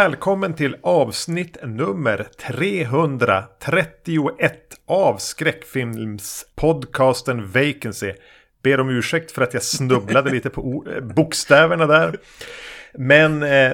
[0.00, 4.52] Välkommen till avsnitt nummer 331
[4.86, 8.12] av skräckfilmspodcasten Vacancy.
[8.62, 10.84] Ber om ursäkt för att jag snubblade lite på
[11.16, 12.16] bokstäverna där.
[12.94, 13.72] Men eh,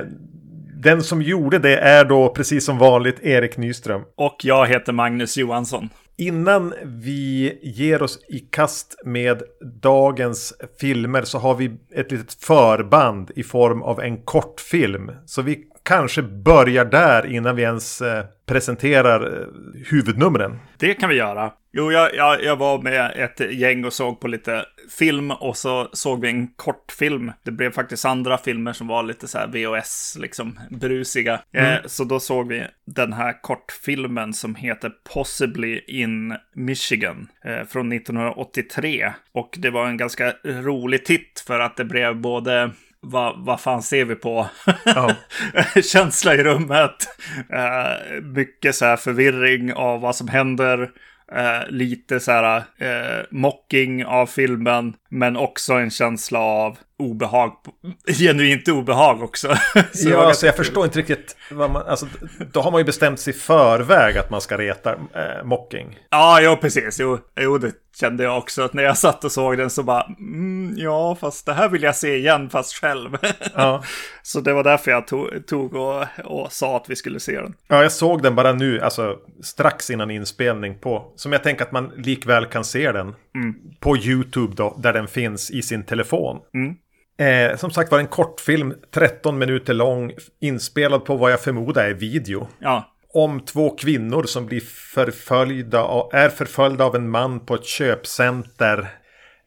[0.74, 4.02] den som gjorde det är då precis som vanligt Erik Nyström.
[4.14, 5.88] Och jag heter Magnus Johansson.
[6.16, 9.42] Innan vi ger oss i kast med
[9.82, 15.10] dagens filmer så har vi ett litet förband i form av en kortfilm.
[15.26, 19.46] Så vi kanske börjar där innan vi ens eh, presenterar eh,
[19.90, 20.58] huvudnumren.
[20.78, 21.52] Det kan vi göra.
[21.72, 24.64] Jo, jag, jag, jag var med ett gäng och såg på lite
[24.98, 27.32] film och så såg vi en kortfilm.
[27.42, 31.40] Det blev faktiskt andra filmer som var lite så här VHS, liksom brusiga.
[31.52, 31.72] Mm.
[31.72, 37.92] Eh, så då såg vi den här kortfilmen som heter Possibly in Michigan eh, från
[37.92, 39.12] 1983.
[39.32, 42.70] Och det var en ganska rolig titt för att det blev både
[43.10, 44.48] vad, vad fan ser vi på?
[44.86, 45.12] Oh.
[45.82, 47.08] Känsla i rummet.
[47.52, 50.90] Uh, mycket så här förvirring av vad som händer.
[51.32, 54.94] Uh, lite så här uh, mocking av filmen.
[55.16, 57.52] Men också en känsla av obehag,
[58.18, 59.48] genuint obehag också.
[59.92, 61.36] så ja, alltså jag förstår inte riktigt.
[61.50, 62.06] Vad man, alltså,
[62.52, 65.98] då har man ju bestämt sig i förväg att man ska reta äh, mocking.
[66.10, 67.00] Ja, ja, precis.
[67.00, 68.62] Jo, jo, det kände jag också.
[68.62, 71.82] Att när jag satt och såg den så bara, mm, ja, fast det här vill
[71.82, 73.16] jag se igen, fast själv.
[73.54, 73.82] Ja.
[74.22, 77.54] så det var därför jag tog, tog och, och, sa att vi skulle se den.
[77.68, 81.72] Ja, jag såg den bara nu, alltså strax innan inspelning på, som jag tänker att
[81.72, 83.54] man likväl kan se den mm.
[83.80, 86.38] på YouTube då, där den finns i sin telefon.
[86.54, 86.76] Mm.
[87.18, 91.94] Eh, som sagt var en kortfilm, 13 minuter lång, inspelad på vad jag förmodar är
[91.94, 92.48] video.
[92.58, 92.92] Ja.
[93.08, 94.60] Om två kvinnor som blir
[94.94, 98.78] förföljda, av, är förföljda av en man på ett köpcenter.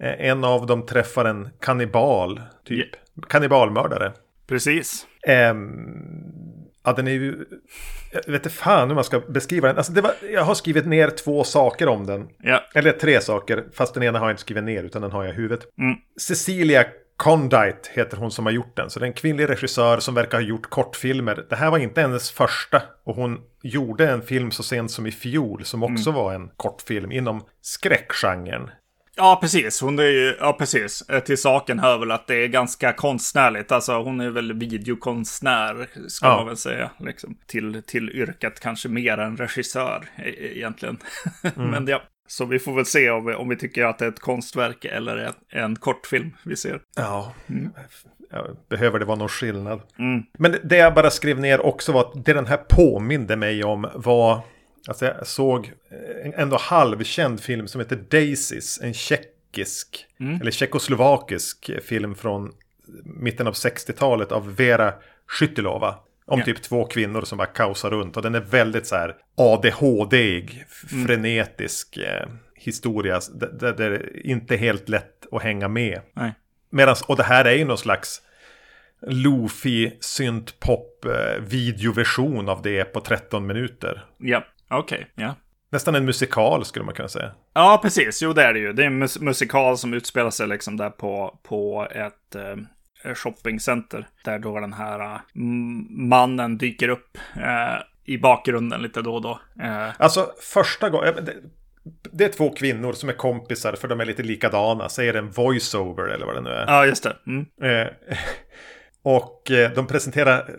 [0.04, 2.78] Eh, en av dem träffar en kannibal, typ.
[2.78, 3.28] Yeah.
[3.30, 4.12] Kannibalmördare.
[4.48, 5.08] Precis.
[5.28, 5.54] Eh,
[6.84, 7.46] ja, den är ju...
[8.12, 9.78] Jag vet inte fan hur man ska beskriva den.
[9.78, 12.28] Alltså, var, jag har skrivit ner två saker om den.
[12.44, 12.64] Ja.
[12.76, 15.34] Eller tre saker, fast den ena har jag inte skrivit ner, utan den har jag
[15.34, 15.68] i huvudet.
[15.78, 15.96] Mm.
[16.20, 16.86] Cecilia
[17.20, 18.90] Condite heter hon som har gjort den.
[18.90, 21.46] Så det är en kvinnlig regissör som verkar ha gjort kortfilmer.
[21.50, 22.82] Det här var inte hennes första.
[23.04, 26.22] Och hon gjorde en film så sent som i fjol som också mm.
[26.22, 28.72] var en kortfilm inom skräckgenren.
[29.20, 29.82] Ja, precis.
[29.82, 31.10] Hon är ju, ja precis.
[31.10, 33.72] Eh, till saken hör väl att det är ganska konstnärligt.
[33.72, 36.36] Alltså hon är väl videokonstnär, ska ja.
[36.38, 36.92] man väl säga.
[37.00, 37.38] Liksom.
[37.48, 40.98] Till, till yrket kanske mer än regissör e-, egentligen.
[41.56, 41.70] Mm.
[41.72, 44.10] Men ja, så vi får väl se om vi, om vi tycker att det är
[44.10, 46.82] ett konstverk eller en, en kortfilm vi ser.
[46.96, 47.72] Ja, mm.
[48.70, 49.82] behöver det vara någon skillnad.
[50.00, 50.24] Mm.
[50.38, 53.90] Men det jag bara skrev ner också var att det den här påminde mig om
[53.96, 54.42] var...
[54.90, 55.72] Alltså jag såg
[56.24, 58.80] en ändå halvkänd film som heter Daisies.
[58.82, 60.42] En tjeckisk, mm.
[60.42, 62.54] eller tjeckoslovakisk film från
[63.04, 64.94] mitten av 60-talet av Vera
[65.28, 65.96] Skyttilova.
[66.26, 66.46] Om ja.
[66.46, 68.18] typ två kvinnor som bara kaosar runt.
[68.18, 71.08] Och den är väldigt så här ADHD-ig, mm.
[71.08, 73.20] frenetisk eh, historia.
[73.34, 76.02] Där det är inte helt lätt att hänga med.
[76.14, 76.34] Nej.
[76.70, 78.22] Medans, och det här är ju någon slags
[79.02, 84.06] Lofi syntpop eh, videoversion av det på 13 minuter.
[84.18, 85.26] Ja, okej, okay.
[85.26, 85.36] ja.
[85.72, 87.32] Nästan en musikal skulle man kunna säga.
[87.54, 88.22] Ja, precis.
[88.22, 88.74] Jo, det är det ju.
[88.74, 92.56] Det är en mus musikal som utspelar sig liksom där på, på ett eh,
[93.06, 94.08] Eh, shoppingcenter.
[94.26, 95.20] Där då den här uh,
[95.90, 99.40] mannen dyker upp uh, i bakgrunden lite då och då.
[99.64, 99.90] Uh.
[99.98, 101.16] Alltså första gången.
[101.16, 101.36] Det,
[102.12, 104.90] det, är två kvinnor som är kompisar för de är lite likadana.
[104.90, 106.66] Säger en voiceover eller vad det nu är.
[106.68, 107.16] Ja, just det.
[107.28, 107.46] Mm.
[109.04, 110.50] och de presenterar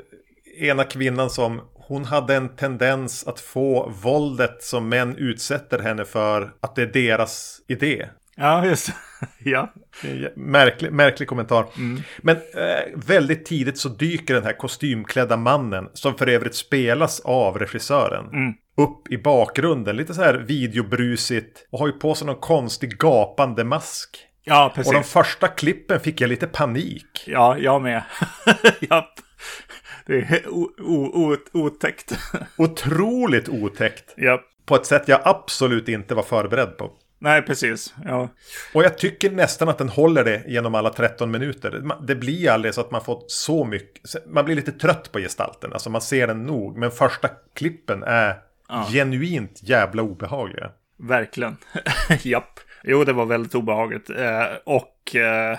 [0.59, 1.61] ena kvinnan som
[1.91, 6.87] hon hade en tendens att få våldet som män utsätter henne för att det är
[6.87, 8.07] deras idé.
[8.37, 8.91] Ja, just
[9.39, 9.73] ja.
[10.37, 11.67] Märklig, märklig kommentar.
[11.77, 12.03] Mm.
[12.19, 17.59] Men eh, väldigt tidigt så dyker den här kostymklädda mannen, som för övrigt spelas av
[17.59, 18.53] regissören, mm.
[18.77, 19.97] upp i bakgrunden.
[19.97, 24.19] Lite så här videobrusigt och har ju på sig någon konstig gapande mask.
[24.45, 24.89] Ja, precis.
[24.89, 27.25] Och de första klippen fick jag lite panik.
[27.27, 28.03] Ja, jag med.
[28.81, 29.15] Japp.
[30.07, 30.43] Det är
[31.53, 32.19] otäckt.
[32.57, 34.15] Otroligt otäckt.
[34.17, 34.45] Japp.
[34.67, 36.91] På ett sätt jag absolut inte var förberedd på.
[37.23, 37.95] Nej, precis.
[38.05, 38.29] Ja.
[38.75, 41.83] Och jag tycker nästan att den håller det genom alla 13 minuter.
[42.03, 44.27] Det blir aldrig så att man får så mycket.
[44.27, 45.73] Man blir lite trött på gestalten.
[45.73, 46.77] Alltså man ser den nog.
[46.77, 48.35] Men första klippen är
[48.69, 48.87] ja.
[48.93, 50.71] genuint jävla obehagliga.
[50.99, 51.57] Verkligen.
[52.23, 52.61] Japp.
[52.85, 54.11] Jo, det var väldigt obehagligt.
[54.11, 55.59] Eh, och eh,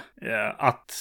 [0.57, 0.93] att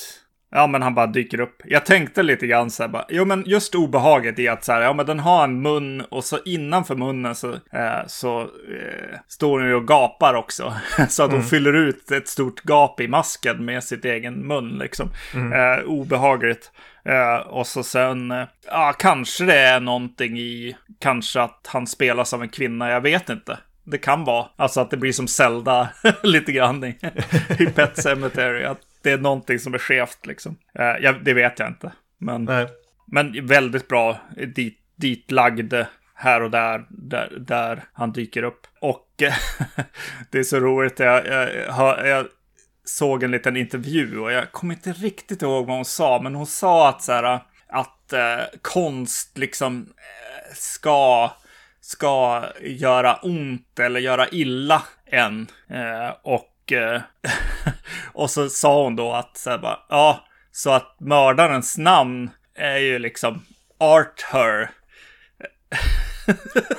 [0.53, 1.63] Ja, men han bara dyker upp.
[1.65, 4.81] Jag tänkte lite grann så här bara, jo men just obehaget i att så här,
[4.81, 9.61] ja men den har en mun och så innanför munnen så, eh, så eh, står
[9.61, 10.75] den ju och gapar också.
[11.09, 15.09] så att hon fyller ut ett stort gap i masken med sitt egen mun liksom.
[15.35, 16.71] Eh, obehagligt.
[17.05, 22.35] Eh, och så sen, eh, ja kanske det är någonting i, kanske att han spelas
[22.35, 23.59] av en kvinna, jag vet inte.
[23.85, 25.89] Det kan vara, alltså att det blir som Zelda
[26.23, 26.97] lite grann i,
[27.59, 28.65] i Pet Cemetery.
[28.65, 30.59] Att det är någonting som är skevt liksom.
[30.75, 31.93] Eh, jag, det vet jag inte.
[32.19, 32.67] Men, Nej.
[33.07, 34.19] men väldigt bra
[34.55, 35.75] dit, ditlagd
[36.15, 38.67] här och där, där, där han dyker upp.
[38.81, 39.07] Och
[40.31, 42.27] det är så roligt, jag, jag, jag
[42.85, 46.47] såg en liten intervju och jag kommer inte riktigt ihåg vad hon sa, men hon
[46.47, 51.31] sa att så här, att eh, konst liksom eh, ska,
[51.81, 55.47] ska göra ont eller göra illa en.
[55.69, 57.01] Eh, och, eh,
[58.13, 62.99] och så sa hon då att så bara, ja, så att mördarens namn är ju
[62.99, 63.45] liksom
[63.79, 64.71] Art Her.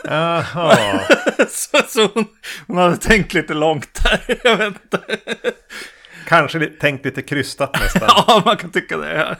[0.03, 1.01] Jaha.
[1.49, 2.27] så så hon,
[2.67, 4.39] hon hade tänkt lite långt där.
[4.43, 5.01] Jag vet inte.
[6.25, 8.09] Kanske tänkt lite krystat nästan.
[8.27, 9.37] Ja, man kan tycka det.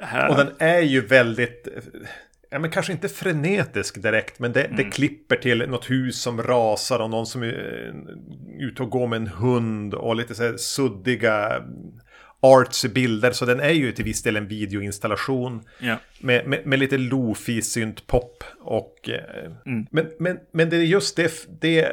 [0.00, 0.28] Här.
[0.28, 1.68] Och den är ju väldigt,
[2.56, 6.98] ja men kanske inte frenetisk direkt, men det, det klipper till något hus som rasar
[6.98, 10.56] och någon som är eh, ute och går med en hund och lite så här
[10.56, 11.62] suddiga
[12.40, 13.30] artsy bilder.
[13.32, 15.96] Så den är ju till viss del en videoinstallation Ja.
[16.20, 19.50] med, med, med lite lofi synt pop och eh,
[19.90, 21.88] men, men, men det är just det, det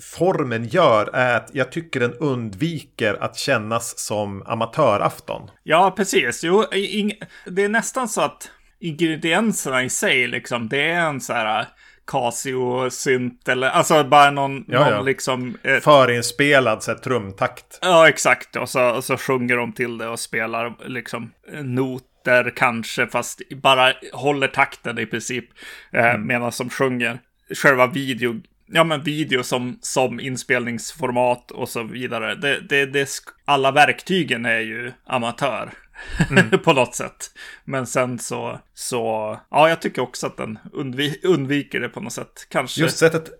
[0.00, 5.50] formen gör är att jag tycker den undviker att kännas som amatörafton.
[5.62, 6.44] ja, precis.
[6.44, 8.50] Jo, ing- det är nästan så att
[8.80, 11.66] ingredienserna i sig, liksom, det är en så här
[12.06, 15.58] Casio-synt eller alltså bara någon, Ja, någon liksom...
[15.62, 17.78] Eh, Förinspelad så här, trumtakt.
[17.82, 18.56] ja, exakt.
[18.56, 21.30] Och så, och så sjunger de till det och spelar liksom
[21.62, 25.44] noter kanske, fast bara håller takten i princip
[25.92, 27.18] eh, medan de sjunger.
[27.62, 32.34] Själva video, ja men video som, som inspelningsformat och så vidare.
[32.34, 33.08] Det, det, det,
[33.44, 35.70] alla verktygen är ju amatör.
[36.64, 37.30] på något sätt.
[37.64, 42.12] Men sen så, så, ja, jag tycker också att den undvi- undviker det på något
[42.12, 42.46] sätt.
[42.50, 42.80] Kanske.
[42.80, 43.30] Just sättet,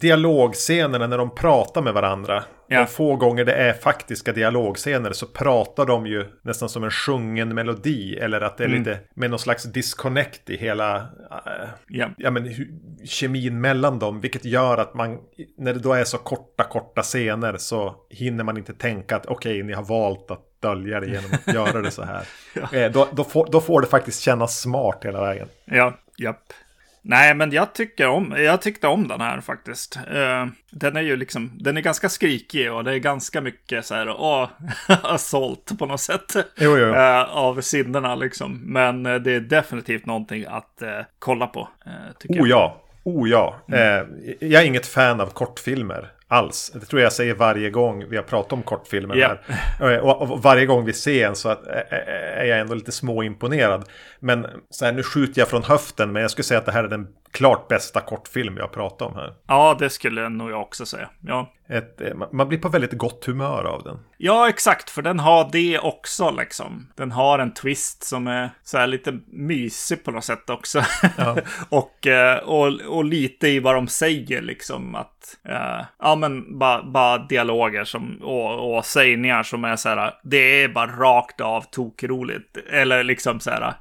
[0.00, 2.44] dialogscenerna när de pratar med varandra.
[2.68, 2.78] Ja.
[2.80, 7.54] De få gånger det är faktiska dialogscener så pratar de ju nästan som en sjungen
[7.54, 8.16] melodi.
[8.18, 8.78] Eller att det är Mm.
[8.78, 12.08] lite med någon slags disconnect i hela äh, Ja.
[12.18, 12.54] ja, men,
[13.04, 14.20] kemin mellan dem.
[14.20, 15.18] Vilket gör att man,
[15.58, 19.62] när det då är så korta, korta scener så hinner man inte tänka att okej,
[19.62, 22.22] ni har valt att dölja det genom att göra det så här.
[22.72, 25.48] Eh, då, då, får, då får det faktiskt kännas smart hela vägen.
[25.64, 26.52] Ja, japp.
[27.02, 29.96] Nej, men jag tycker om, jag tyckte om den här faktiskt.
[29.96, 33.94] Eh, den är ju liksom, den är ganska skrikig och det är ganska mycket så
[33.94, 34.48] här, åh,
[35.02, 36.36] assault på något sätt.
[36.56, 36.94] Jo, jo.
[36.94, 38.60] eh, av sinnena liksom.
[38.64, 40.82] Men eh, det är definitivt någonting att
[41.18, 42.58] kolla på, eh, tycker Oh jag.
[42.58, 43.56] ja, oh ja.
[43.72, 44.06] Eh,
[44.40, 46.70] jag är inget fan av kortfilmer alls.
[46.74, 49.36] Det tror jag säger varje gång vi har pratat om kortfilmer Ja.
[49.78, 49.92] här.
[49.92, 51.56] Eh, Och, varje gång vi ser en så eh,
[51.90, 53.84] eh, är jag ändå lite småimponerad.
[54.20, 56.84] Men så här, nu skjuter jag från höften, men jag skulle säga att det här
[56.84, 59.34] är den klart bästa kortfilm jag pratat om här.
[59.46, 61.08] Ja, det skulle nog jag också säga.
[61.26, 61.52] Ja.
[61.68, 63.98] Ett, eh, man- blir på väldigt gott humör av den.
[64.18, 66.88] Ja, exakt, för den har det också liksom.
[66.96, 70.82] Den har en twist som är så här lite mysig på något sätt också.
[71.68, 76.82] och, eh, och, och lite i vad de säger liksom att, eh, ja men bara,
[76.82, 81.62] bara dialoger som, och, och sägningar som är så här, det är bara rakt av
[81.70, 82.56] tokroligt.
[82.70, 83.74] Eller liksom så här,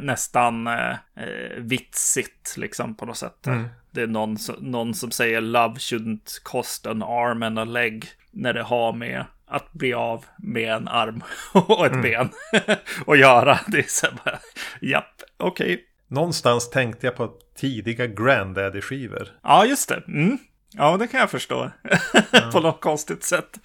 [0.00, 3.46] nästan eh, eh, vitsigt liksom på något sätt.
[3.90, 8.52] Det är någon, någon som säger love shouldn't cost an arm and a leg när
[8.52, 12.28] det har med att bli av med en arm och ett ben
[13.06, 13.60] och göra.
[13.66, 14.38] Det är så bara,
[14.80, 15.84] japp, okej.
[16.08, 19.28] Någonstans tänkte jag på tidiga Grandaddy-skivor.
[19.42, 20.02] Ja, just det.
[20.08, 20.38] Mm.
[20.76, 21.70] Ja, det kan jag förstå.
[22.52, 23.58] på något konstigt sätt.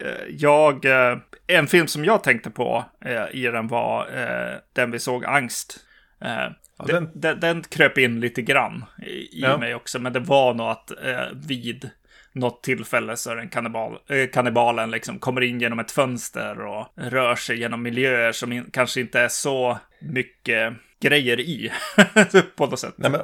[0.00, 4.08] Eh, Jag, eh, en film som jag tänkte på eh, i den var
[4.72, 5.78] den vi såg, Angst.
[6.20, 9.58] Eh, den, den- den, kröp in lite grann i, Ja.
[9.58, 10.92] mig också, men det var nog att
[11.48, 11.90] vid
[12.32, 13.98] något tillfälle så är den kannibal,
[14.32, 19.00] kannibalen liksom kommer in genom ett fönster och rör sig genom miljöer som in, kanske
[19.00, 21.72] inte är så mycket grejer i.
[22.56, 22.94] på något sätt.
[22.96, 23.20] Nej, men,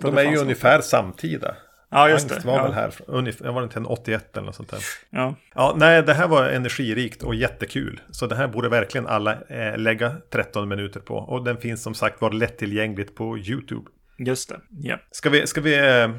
[0.00, 1.54] de är ju ungefär samtida.
[1.92, 2.48] Ja, just Angst det.
[2.48, 2.62] var ja.
[2.62, 2.94] väl här,
[3.44, 4.80] jag var inte en 81 eller något sånt där.
[5.10, 5.34] Ja.
[5.54, 8.00] Ja, nej, det här var energirikt och jättekul.
[8.10, 11.14] Så det här borde verkligen alla eh, lägga 13 minuter på.
[11.14, 13.90] Och den finns som sagt var lättillgängligt på YouTube.
[14.18, 14.60] Just det.
[14.70, 14.98] Ja.
[15.10, 16.10] Ska vi, ska vi eh,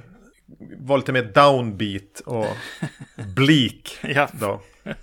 [0.80, 2.48] vara lite mer downbeat och
[3.36, 4.28] bleak Ja.
[4.32, 4.62] då?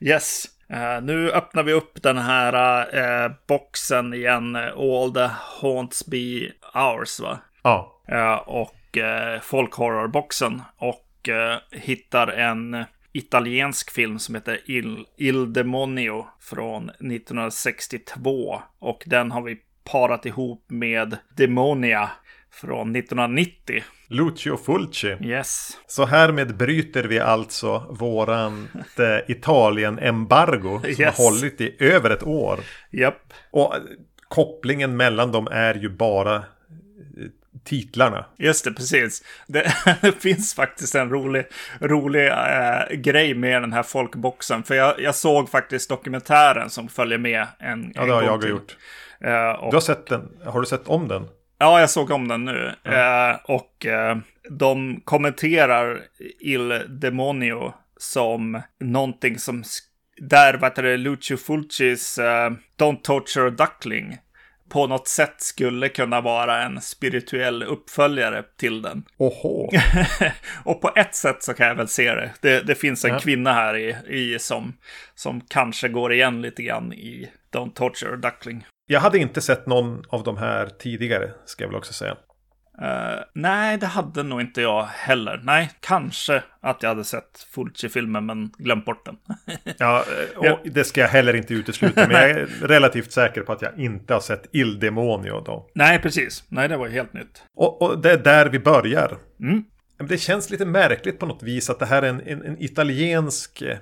[0.00, 0.44] Yes.
[0.72, 2.86] Uh, nu öppnar vi upp den här
[3.26, 4.56] uh, boxen igen.
[4.56, 5.28] All the
[5.60, 7.38] haunts be ours, va?
[7.62, 8.02] Ja.
[8.12, 10.62] Uh, och uh, folkhorrorboxen.
[10.76, 11.04] Och
[11.70, 18.62] hittar en italiensk film som heter Il, Il Demonio från 1962.
[18.78, 19.56] Och den har vi
[19.92, 22.10] parat ihop med Demonia
[22.50, 23.82] från 1990.
[24.08, 25.16] Lucio Fulci.
[25.20, 25.78] Yes.
[25.86, 28.68] Så härmed bryter vi alltså våran
[28.98, 31.18] eh, Italien-embargo som Yes.
[31.18, 32.60] har hållit i över ett år.
[32.90, 33.32] Japp.
[33.50, 33.80] Och eh,
[34.28, 36.42] kopplingen mellan dem är ju bara eh,
[37.68, 38.24] titlarna.
[38.38, 39.22] Just det, precis.
[39.46, 41.44] Det, det finns faktiskt en rolig,
[41.80, 44.62] rolig eh, grej med den här folkboxen.
[44.62, 48.50] För jag, jag såg faktiskt dokumentären som följer med en Ja, det har jag till.
[48.50, 48.76] gjort.
[49.20, 50.28] Eh, och, Du har sett den?
[50.44, 51.28] Har du sett om den?
[51.58, 52.72] Ja, jag såg om den nu.
[52.84, 54.16] Eh, och eh,
[54.50, 56.00] de kommenterar
[56.40, 59.64] Il Demonio som någonting som...
[60.20, 64.16] Där, vad heter det, Lucio Fulcis eh, Don't Torture a Duckling
[64.68, 69.04] på något sätt skulle kunna vara en spirituell uppföljare till den.
[69.18, 69.68] Oho.
[70.64, 72.30] och på ett sätt så kan jag väl se det.
[72.40, 73.18] Det, det finns en Ja.
[73.18, 74.76] kvinna här i, i som,
[75.14, 78.66] som kanske går igen lite grann i Don't Torture Duckling.
[78.86, 82.16] Jag hade inte sett någon av de här tidigare, ska jag väl också säga.
[82.82, 85.40] Eh, nej, det hade nog inte jag heller.
[85.44, 89.16] Nej, kanske att jag hade sett Fulci-filmen men glömt bort den.
[89.78, 90.04] Ja,
[90.36, 92.08] och det ska jag heller inte utesluta.
[92.08, 95.70] Men jag är relativt säker på att jag inte har sett Il Demonio då.
[95.74, 96.44] nej, precis.
[96.48, 97.42] Nej, det var ju helt nytt.
[97.56, 99.18] Och, och det är där vi börjar.
[99.40, 99.64] Mm.
[100.08, 103.62] Det känns lite märkligt på något vis att det här är en, en, en italiensk,
[103.62, 103.78] eh, eh,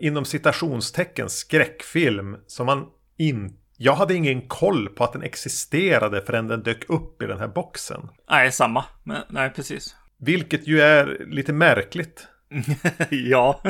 [0.00, 2.86] inom citationstecken, skräckfilm som man
[3.18, 3.61] inte...
[3.84, 7.48] Jag hade ingen koll på att den existerade förrän den dök upp i den här
[7.48, 8.08] boxen.
[8.30, 8.84] Nej, samma.
[9.02, 9.96] Men, nej, precis.
[10.18, 12.26] Vilket ju är lite märkligt.
[13.10, 13.62] ja.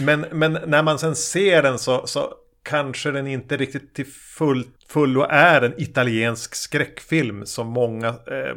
[0.00, 4.64] Men, men när man sen ser den så, så kanske den inte riktigt till full,
[4.88, 8.56] fullo är en italiensk skräckfilm som många eh,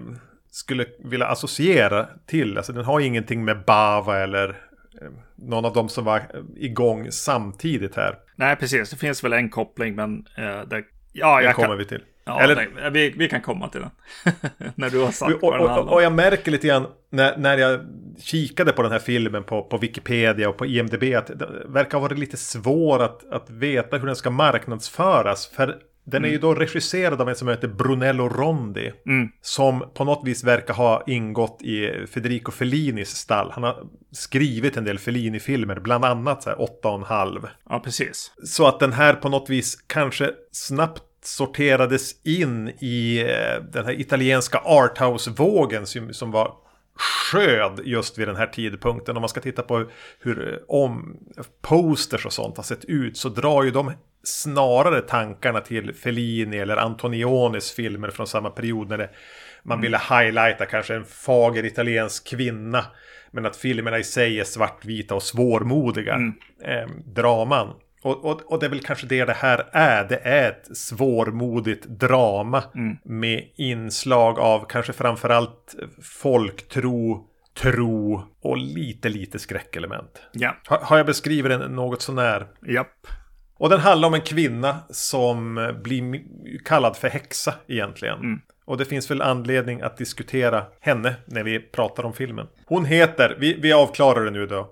[0.52, 2.58] skulle vilja associera till.
[2.58, 4.50] Alltså den har ingenting med Bava eller
[5.02, 5.10] eh,
[5.42, 6.22] någon av dem som var
[6.56, 8.16] igång samtidigt här.
[8.36, 8.90] nej, precis.
[8.90, 10.84] Det finns väl en koppling, men eh, det...
[11.14, 11.78] Ja, Det jag kommer kan...
[11.78, 12.02] vi till.
[12.26, 13.92] Ja, Eller- nej, vi, vi kan komma till den.
[14.76, 17.58] När du har sagt Och, vad den och, och, jag märker lite grann när, när
[17.58, 17.80] jag
[18.20, 22.00] kikade på den här filmen på, på Wikipedia och på IMDB att det verkar ha
[22.08, 25.48] varit lite svår att, att veta hur den ska marknadsföras.
[25.48, 25.78] För
[26.10, 28.94] den är ju då regisserad av en som heter Brunello Rondi.
[29.06, 29.30] Mm.
[29.42, 33.52] Som på något vis verkar ha ingått i Federico Fellinis stall.
[33.52, 37.48] Han har skrivit en del Fellini-filmer, bland annat så här åtta och en halv.
[37.70, 38.32] Ja, precis.
[38.44, 44.00] Så att den här på något vis kanske snabbt sorterades in i eh, den här
[44.00, 46.54] italienska arthouse-vågen som, som var
[47.00, 49.18] sköd just vid den här tidpunkten.
[49.18, 49.86] Om man ska titta på
[50.20, 51.18] hur eh, om
[51.62, 53.92] posters och sånt har sett ut så drar ju de
[54.30, 59.10] snarare tankarna till Fellini eller Antonionis filmer från samma period när det,
[59.64, 62.86] man ville highlighta kanske en fager italiensk kvinna.
[63.32, 66.14] Men att filmerna i sig är svartvita och svårmodiga
[66.64, 67.74] eh, draman.
[68.02, 70.04] Och, och, och det är väl kanske det det här är.
[70.04, 72.64] Det är ett svårmodigt drama
[73.04, 77.26] med inslag av kanske framförallt folktro,
[77.62, 80.22] tro och lite, lite skräckelement.
[80.32, 80.56] Ja.
[80.66, 82.48] Har, har jag beskrivit den något sånär?
[82.68, 83.08] Japp.
[83.60, 86.22] Och den handlar om en kvinna som blir
[86.66, 88.42] kallad för häxa egentligen.
[88.66, 92.48] Och det finns väl anledning att diskutera henne när vi pratar om filmen.
[92.66, 94.70] Hon heter, vi, vi avklarar det nu då.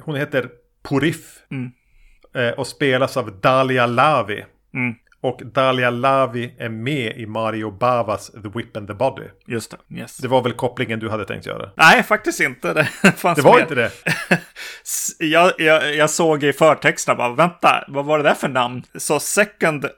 [0.00, 0.48] Hon heter
[0.82, 1.42] Porif.
[1.50, 1.70] Mm.
[2.34, 4.44] Eh, och spelas av Dalia Lavi.
[4.74, 4.94] Mm.
[5.22, 9.26] Och Dalia Lavi är med i Mario Bavas The Whip and the Body.
[9.46, 9.96] Just det.
[9.98, 10.16] Yes.
[10.16, 11.70] Det var väl kopplingen du hade tänkt göra?
[11.76, 12.72] Nej, faktiskt inte.
[12.72, 13.62] Det Det var med.
[13.62, 13.90] inte det?
[15.18, 18.82] Jag, jag, jag såg i förtexterna bara, vänta, vad var det där för namn?
[18.94, 19.90] Så second eh,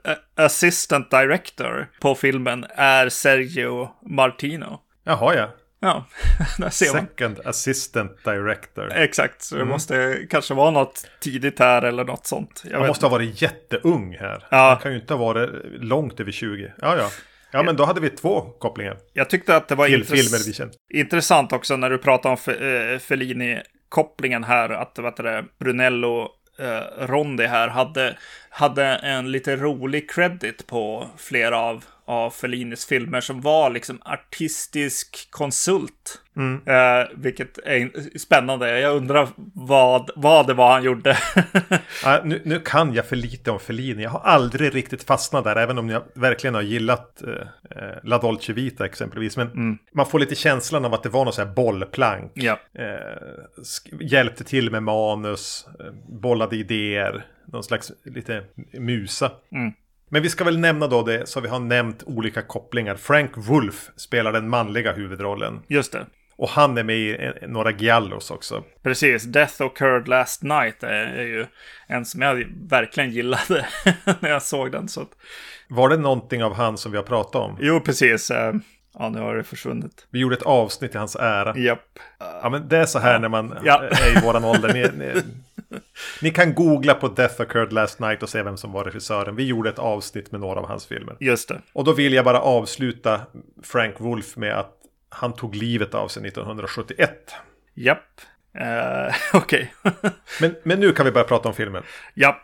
[0.45, 4.79] assistant director på filmen är Sergio Martino.
[5.03, 5.49] Jaha ja.
[5.83, 6.05] Ja,
[6.57, 7.07] där ser man.
[7.07, 8.91] Second Assistant Director.
[8.93, 9.67] Exakt, så Mm.
[9.67, 12.63] det måste kanske vara något tidigt här eller något sånt.
[12.65, 14.43] Jag Han måste ha varit jätteung här.
[14.51, 14.57] Ja.
[14.57, 15.49] Han kan ju inte ha varit
[15.81, 16.71] långt över 20.
[16.81, 17.09] Ja, ja.
[17.51, 21.75] Ja, men då hade vi två kopplingar Jag tyckte att det var intress- intressant också
[21.77, 28.17] när du pratar om eh, Fellini-kopplingen här, att vad det, Brunello eh, Rondi här hade,
[28.49, 35.27] hade en lite rolig credit på flera av av Fellinis filmer som var liksom artistisk
[35.31, 36.21] konsult.
[36.35, 36.61] Mm.
[36.65, 38.79] Eh, vilket är spännande.
[38.79, 41.17] Jag undrar vad, vad det var han gjorde.
[42.03, 44.03] ja, nu, nu, kan jag för lite om Fellini.
[44.03, 48.17] Jag har aldrig riktigt fastnat där, även om jag verkligen har gillat eh, eh La
[48.17, 49.37] Dolce Vita exempelvis.
[49.37, 49.77] Men mm.
[49.93, 52.31] man får lite känslan av att det var någon sån här bollplank.
[52.35, 52.59] Ja.
[52.73, 53.63] Eh,
[53.99, 55.85] hjälpte till med manus, eh,
[56.19, 58.43] bollade idéer, någon slags lite
[58.73, 59.31] musa.
[59.51, 59.73] Mm.
[60.13, 62.95] Men vi ska väl nämna då det, så vi har nämnt olika kopplingar.
[62.95, 65.59] Frank Wolf spelar den manliga huvudrollen.
[65.67, 66.05] Just det.
[66.35, 68.63] Och han är med i några giallos också.
[68.83, 71.45] Precis, Death Occurred Last Night är ju
[71.87, 73.65] en som jag verkligen gillade
[74.19, 74.87] när jag såg den.
[74.87, 75.05] Så.
[75.67, 77.57] Var det någonting av han som vi har pratat om?
[77.61, 78.31] Jo, precis.
[78.31, 78.53] Eh,
[78.99, 80.07] ja, nu har det försvunnit.
[80.09, 81.57] Vi gjorde ett avsnitt i hans ära.
[81.57, 81.99] Japp.
[82.19, 83.83] Ja, men det är så här när man ja.
[83.83, 84.73] är i våran ålder.
[84.73, 85.21] Ni, ni,
[86.21, 89.35] ni, kan googla på Death Occurred Last Night och se vem som var regissören.
[89.35, 91.17] Vi gjorde ett avsnitt med några av hans filmer.
[91.19, 91.61] Just det.
[91.73, 93.21] Och då vill jag bara avsluta
[93.63, 94.71] Frank Wolf med att
[95.09, 97.35] han tog livet av sig 1971.
[97.73, 98.21] Japp.
[98.59, 99.73] Uh, Okej.
[99.83, 100.11] Okay.
[100.41, 101.83] men, men nu kan vi börja prata om filmen.
[102.13, 102.41] Japp.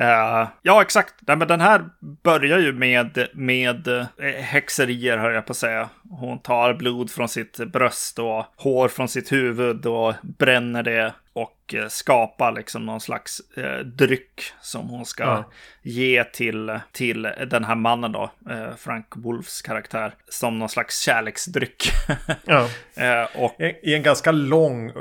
[0.00, 1.14] Uh, ja, exakt.
[1.20, 1.84] Nej, men den här
[2.22, 4.04] börjar ju med, med uh,
[4.40, 5.88] häxerier, hör jag på att säga.
[6.10, 11.74] Hon tar blod från sitt bröst och hår från sitt huvud och bränner det och
[11.74, 15.50] eh, skapa liksom någon slags eh, dryck som hon ska ja.
[15.82, 21.92] ge till, till den här mannen då, eh, Frank Wolfs karaktär, som någon slags kärleksdryck.
[22.44, 22.68] ja.
[22.94, 23.60] eh, och...
[23.60, 24.92] I en ganska lång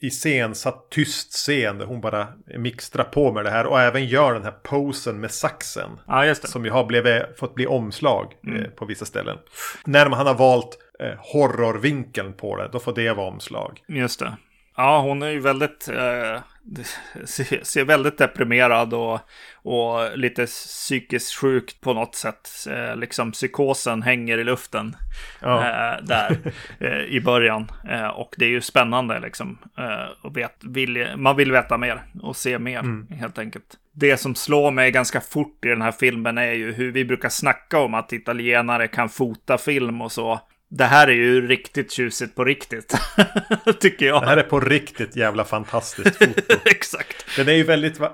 [0.00, 4.44] iscensatt tyst scen där hon bara mixtrar på med det här och även gör den
[4.44, 5.90] här posen med saxen.
[6.06, 6.48] Ja, just det.
[6.48, 8.70] Som ju har blivit, fått bli omslag eh, mm.
[8.76, 9.38] på vissa ställen.
[9.84, 13.80] När man har valt eh, horrorvinkeln på det, då får det vara omslag.
[13.88, 14.36] Just det.
[14.76, 16.40] Ja, hon är ju väldigt, eh,
[17.24, 19.20] ser, ser, väldigt deprimerad och,
[19.54, 22.50] och lite psykiskt sjuk på något sätt.
[22.70, 24.96] Eh, liksom psykosen hänger i luften
[25.40, 25.58] ja.
[25.58, 26.38] eh, där
[26.80, 27.70] eh, i början.
[27.88, 29.58] Eh, och det är ju spännande liksom.
[29.78, 33.06] Eh, och vet, vill, man vill veta mer och se mer mm.
[33.18, 33.78] helt enkelt.
[33.94, 37.28] Det som slår mig ganska fort i den här filmen är ju hur vi brukar
[37.28, 40.40] snacka om att italienare kan fota film och så.
[40.74, 42.94] Det här är ju riktigt tjusigt på riktigt.
[43.80, 44.22] Tycker jag.
[44.22, 46.42] Det här är på riktigt jävla fantastiskt foto.
[46.64, 47.36] Exakt.
[47.36, 48.08] Den är ju väldigt eh,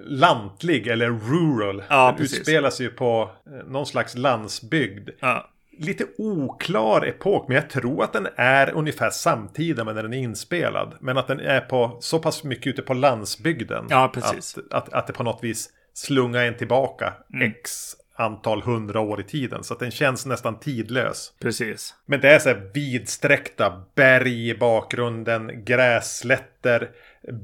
[0.00, 1.82] lantlig eller rural.
[1.88, 2.38] Ja, Den precis.
[2.38, 5.10] utspelas ju på eh, någon slags landsbygd.
[5.20, 5.50] Ja.
[5.78, 10.18] Lite oklar epok, men jag tror att den är ungefär samtida med när den är
[10.18, 10.94] inspelad.
[11.00, 13.86] Men att den är på så pass mycket ute på landsbygden.
[13.90, 14.58] Ja, precis.
[14.58, 17.50] Att, att, att det på något vis slungar en tillbaka mm.
[17.50, 19.64] x antal hundra år i tiden.
[19.64, 21.32] Så att den känns nästan tidlös.
[21.40, 21.94] Precis.
[22.06, 26.90] Men det är så här vidsträckta berg i bakgrunden, grässlätter.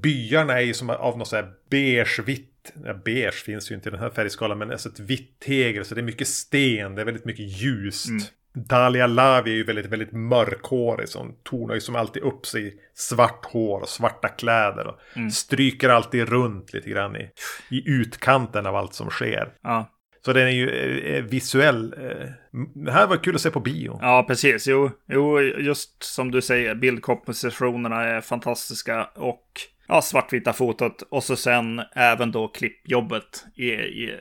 [0.03, 2.73] Byarna är ju som av något så här beige-vitt.
[2.85, 5.85] Ja, beige finns ju inte i den här färgskalan, men alltså ett vitt tegel.
[5.85, 8.09] Så det är mycket sten, det är väldigt mycket ljust.
[8.09, 8.23] Mm.
[8.55, 11.09] Dalia Lavi är ju väldigt, väldigt mörkhårig.
[11.09, 14.87] Så hon tornar ju som alltid upp sig i svart hår och svarta kläder.
[14.87, 15.31] Och mm.
[15.31, 17.31] Stryker alltid runt lite grann i,
[17.71, 19.53] i utkanten av allt som sker.
[19.63, 19.91] Ja.
[20.25, 21.95] Så den är ju eh, eh, visuell.
[21.99, 22.29] Eh,
[22.75, 23.99] det här var kul att se på bio.
[24.03, 24.67] Ja, precis.
[24.67, 29.05] Jo, jo just som du säger, bildkompositionerna är fantastiska.
[29.05, 29.47] Och
[29.93, 31.03] ja, svartvita fotot.
[31.11, 34.15] Och så sen även då klippjobbet i, i,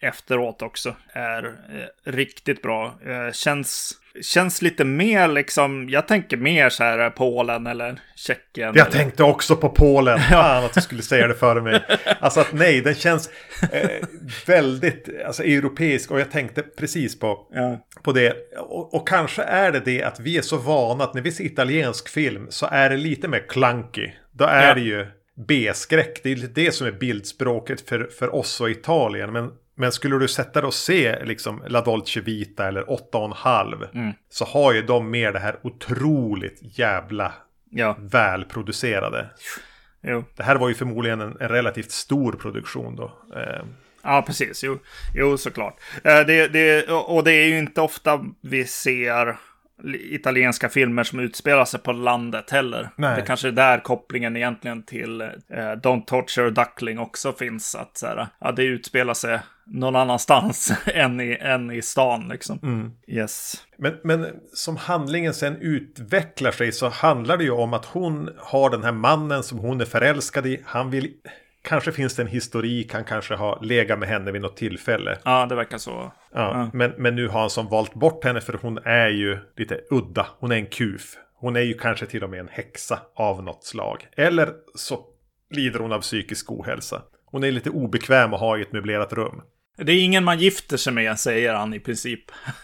[0.00, 0.94] efteråt också.
[1.12, 2.98] Är eh, riktigt bra.
[3.06, 8.72] Eh, känns känns lite mer liksom, jag tänker mer så här Polen eller Tjeckien.
[8.74, 8.90] Jag eller...
[8.90, 11.82] tänkte också på Polen, fan att du skulle säga det före mig.
[12.20, 13.30] Alltså att nej, den känns
[13.72, 13.90] eh,
[14.46, 17.86] väldigt alltså, europeisk och jag tänkte precis på, ja.
[18.02, 18.36] på det.
[18.58, 21.44] Och, och, kanske är det det att vi är så vana att när vi ser
[21.44, 24.10] italiensk film så är det lite mer clunky.
[24.32, 24.74] Då är ja.
[24.74, 25.06] det ju
[25.46, 29.32] B-skräck, det är det som är bildspråket för, för oss och Italien.
[29.32, 34.12] Men men skulle du sätta dig och se liksom La Dolce Vita eller 8,5 mm.
[34.28, 37.32] så har ju de mer det här otroligt jävla
[37.70, 37.96] ja.
[38.00, 39.26] välproducerade.
[40.02, 40.24] Jo.
[40.36, 43.12] Det här var ju förmodligen en, en relativt stor produktion då.
[43.36, 43.64] Eh.
[44.02, 44.64] Ja, precis.
[44.64, 44.78] Jo,
[45.14, 45.80] jo såklart.
[46.04, 49.36] Eh, det, det, och det är ju inte ofta vi ser
[49.84, 52.90] italienska filmer som utspelar sig på landet heller.
[52.96, 53.16] Nej.
[53.16, 57.74] Det kanske är där kopplingen egentligen till eh, Don't Torture Duckling också finns.
[57.74, 62.58] Att så här, ja, det utspelar sig någon annanstans än, i, än i stan liksom.
[62.62, 62.92] Mm.
[63.06, 63.54] Yes.
[63.76, 68.70] Men, men som handlingen sen utvecklar sig så handlar det ju om att hon har
[68.70, 70.60] den här mannen som hon är förälskad i.
[70.64, 71.12] Han vill
[71.62, 75.18] Kanske finns det en historik, han kanske har legat med henne vid något tillfälle.
[75.24, 75.90] Ja, det verkar så.
[75.90, 76.70] Ja, ja.
[76.72, 80.26] Men, men nu har han som valt bort henne för hon är ju lite udda.
[80.38, 81.16] Hon är en kuf.
[81.34, 84.06] Hon är ju kanske till och med en häxa av något slag.
[84.16, 85.00] Eller så
[85.50, 87.02] lider hon av psykisk ohälsa.
[87.24, 89.42] Hon är lite obekväm att ha i ett möblerat rum.
[89.84, 92.20] Det är ingen man gifter sig med, säger han i princip.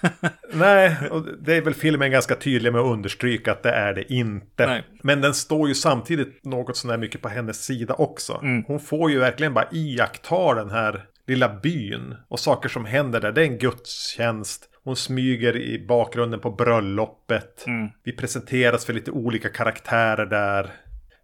[0.52, 4.12] Nej, och det är väl filmen ganska tydlig med att understryka att det är det
[4.12, 4.66] inte.
[4.66, 4.84] Nej.
[5.02, 8.40] Men den står ju samtidigt något sånär mycket på hennes sida också.
[8.42, 8.64] Mm.
[8.66, 13.32] Hon får ju verkligen bara iaktta den här lilla byn och saker som händer där.
[13.32, 14.68] Det är en gudstjänst.
[14.84, 17.66] Hon smyger i bakgrunden på bröllopet.
[17.66, 17.88] Mm.
[18.02, 20.70] Vi presenteras för lite olika karaktärer där.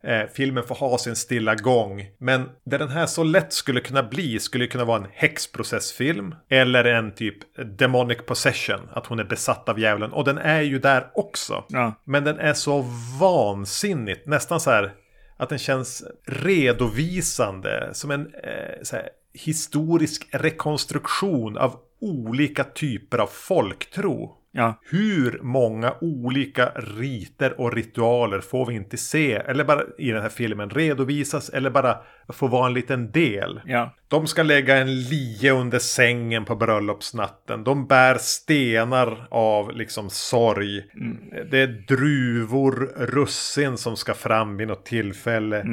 [0.05, 2.07] Eh, filmen får ha sin stilla gång.
[2.19, 6.35] Men det den här så lätt skulle kunna bli skulle kunna vara en häxprocessfilm.
[6.49, 7.39] Eller en typ
[7.79, 8.81] demonic possession.
[8.93, 10.13] Att hon är besatt av djävulen.
[10.13, 11.65] Och den är ju där också.
[11.69, 11.95] Ja.
[12.05, 12.85] Men den är så
[13.21, 14.93] vansinnigt, nästan så här
[15.37, 24.37] att den känns redovisande som en eh, här, historisk rekonstruktion av olika typer av folktro.
[24.53, 24.81] Ja.
[24.91, 29.35] Hur många olika riter och ritualer får vi inte se?
[29.35, 31.97] Eller bara i den här filmen redovisas eller bara
[32.29, 33.61] få vara en liten del.
[33.65, 33.95] Ja.
[34.09, 37.65] De ska lägga en lie under sängen på bröllopsnatten.
[37.65, 40.83] De bär stenar av liksom sorg.
[41.51, 45.65] Det är druvor, russin som ska fram vid något tillfälle.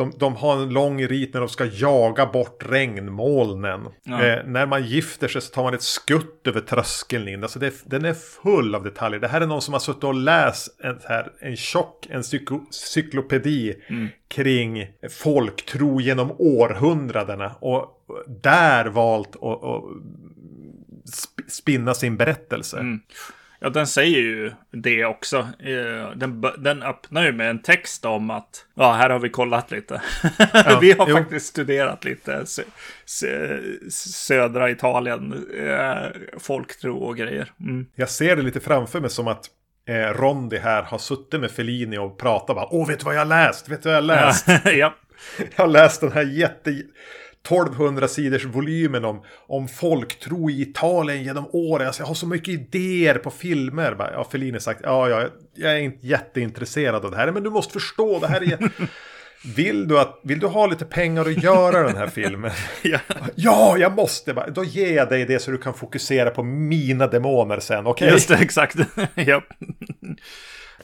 [0.00, 3.80] De, de har en lång rit när de ska jaga bort regnmolnen.
[4.02, 4.24] Ja.
[4.24, 7.42] Eh, när man gifter sig så tar man ett skutt över tröskeln in.
[7.42, 9.20] Alltså det, den är full av detaljer.
[9.20, 13.74] Det här är någon som har suttit och läst en, här, en tjock encyko, cyklopedi
[14.28, 17.52] kring folktro genom århundradena.
[17.60, 18.04] Och
[18.42, 19.82] där valt att att
[21.04, 22.76] sp- spinna sin berättelse.
[23.62, 25.38] Ja, den säger ju det också.
[25.38, 29.70] Eh, Den, den öppnar ju med en text om att, ja, här har vi kollat
[29.70, 30.02] lite.
[30.80, 31.16] vi har jo.
[31.16, 32.62] faktiskt studerat lite sö,
[33.04, 33.58] sö,
[33.90, 37.52] södra Italien, eh, folktro och grejer.
[37.60, 37.86] Mm.
[37.94, 39.46] Jag ser det lite framför mig som att
[39.88, 43.20] eh, Rondi här har suttit med Fellini och pratat bara Åh, vet du vad jag
[43.20, 43.68] har läst?
[43.68, 44.46] Vet du vad jag har läst?
[44.64, 44.94] ja.
[45.56, 46.82] Jag har läst den här jätte...
[47.44, 51.86] 1200 sidors volymen om, om folktro i Italien genom åren.
[51.86, 53.94] Alltså jag har så mycket idéer på filmer.
[53.94, 57.32] Bara, Ja, Fellini sagt, ja, ja, jag är inte jätteintresserad av det här.
[57.32, 58.70] Men du måste förstå, det här är...
[59.56, 62.50] Vill du, att, vill du ha lite pengar att göra den här filmen?
[62.82, 62.98] ja.
[63.34, 64.34] Ja, jag måste.
[64.34, 64.50] Bara.
[64.50, 68.08] Då ger jag dig det så du kan fokusera på mina demoner sen, okej?
[68.08, 68.76] Just det, exakt.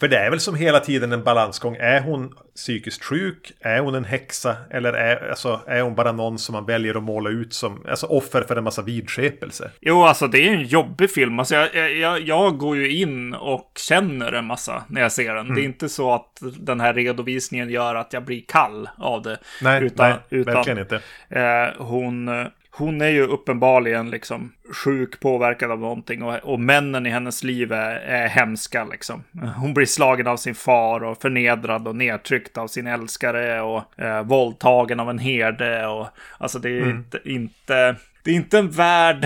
[0.00, 1.76] För det är väl som hela tiden en balansgång.
[1.76, 3.52] Är hon psykiskt sjuk?
[3.60, 4.56] Är hon en häxa?
[4.70, 8.06] Eller är, alltså, är hon bara någon som man väljer att måla ut som alltså,
[8.06, 9.70] offer för en massa vidskepelse?
[9.80, 11.38] Jo, alltså det är en jobbig film.
[11.38, 15.54] Alltså, jag, jag, jag går ju in och känner en massa när jag ser den.
[15.54, 19.38] Det är inte så att den här redovisningen gör att jag blir kall av det.
[19.62, 21.00] Nej, utan, nej utan, verkligen inte.
[21.28, 22.46] Eh, hon, eh,
[22.78, 24.52] hon är ju uppenbarligen liksom
[24.84, 29.24] sjuk, påverkad av någonting och, och männen i hennes liv är, är hemska liksom.
[29.56, 34.22] Hon blir slagen av sin far och förnedrad och nedtryckt av sin älskare och eh,
[34.22, 36.06] våldtagen av en herde och
[36.38, 39.24] alltså det är inte, inte, det är inte en värld,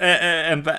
[0.00, 0.74] eh, eh, en eh,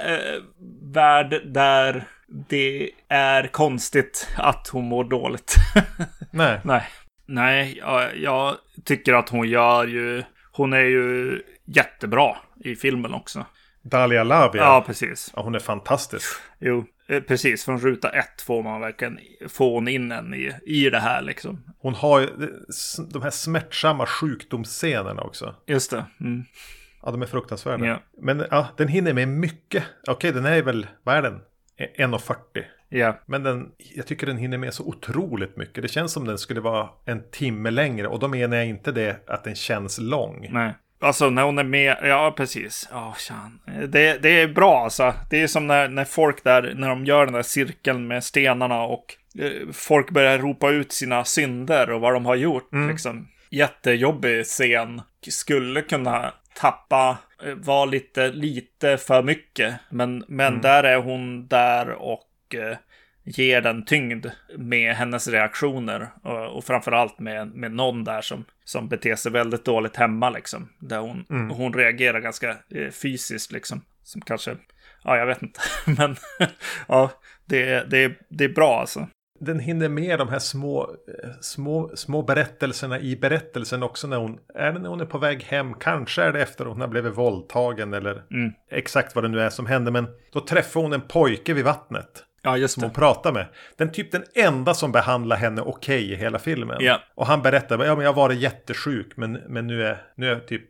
[0.81, 2.03] värld där
[2.49, 5.55] det är konstigt att hon mår dåligt.
[6.31, 6.59] Nej.
[6.63, 6.83] Nej.
[7.29, 10.23] Nej, jag, jag tycker att hon gör ju...
[10.51, 13.45] Hon är ju jättebra i filmen också.
[13.81, 14.61] Dalia Lavia.
[14.61, 15.31] Ja, precis.
[15.35, 16.25] Ja, hon är fantastisk.
[16.59, 17.65] Jo, eh, precis.
[17.65, 21.63] Från ruta ett får man verkligen få hon in en i, i det här liksom.
[21.79, 22.27] Hon har ju
[23.13, 25.55] de här smärtsamma sjukdomsscenerna också.
[25.67, 26.05] Just det.
[26.21, 26.45] Mm.
[27.03, 27.85] Ja, de är fruktansvärda.
[27.85, 27.99] Ja.
[28.21, 29.83] Men ja, den hinner med mycket.
[30.07, 31.39] Okej, den är väl, vad är den?
[31.97, 32.35] 1,40.
[32.89, 35.81] Ja, Men den, jag tycker den hinner med så otroligt mycket.
[35.81, 38.07] Det känns som den skulle vara en timme längre.
[38.07, 40.47] Och då menar jag inte det att den känns lång.
[40.51, 40.73] nej.
[40.99, 42.89] Alltså när hon är med, ja precis.
[43.17, 43.59] Tjan.
[43.87, 45.13] Det, det är bra alltså.
[45.29, 48.81] Det är som när, när folk där, när de gör den där cirkeln med stenarna
[48.81, 52.69] och eh, folk börjar ropa ut sina synder och vad de har gjort.
[52.89, 53.27] Liksom.
[53.49, 55.01] Jättejobbig scen.
[55.29, 59.75] Skulle kunna tappa, eh, vara lite, lite för mycket.
[59.89, 62.77] Men, men där är hon där och eh,
[63.27, 64.25] ger den tyngd
[64.57, 66.09] med hennes reaktioner.
[66.23, 70.69] Och, och framförallt med, med någon där som, som beter sig väldigt dåligt hemma liksom.
[70.79, 73.81] Där hon, hon reagerar ganska eh, fysiskt liksom.
[74.03, 74.57] Som kanske,
[75.03, 75.59] ja jag vet inte.
[75.97, 76.15] Men
[76.87, 77.11] ja,
[77.45, 79.07] det, det, det är bra alltså.
[79.39, 84.39] Den hinner med de här små, eh, små, små berättelserna i berättelsen också när hon
[84.55, 85.73] är när hon är på väg hem.
[85.73, 88.51] Kanske är det efter hon har blivit våldtagen eller Mm.
[88.71, 89.91] exakt vad det nu är som händer.
[89.91, 92.23] Men då träffar hon en pojke vid vattnet.
[92.47, 92.87] Ja, just som det.
[92.87, 93.45] hon pratar med.
[93.77, 96.77] Den typ den enda som behandlar henne okej i hela filmen.
[96.79, 97.01] Ja.
[97.15, 100.39] Och han berättar, ja men jag har varit jättesjuk men, men nu, är, nu är
[100.39, 100.63] typ,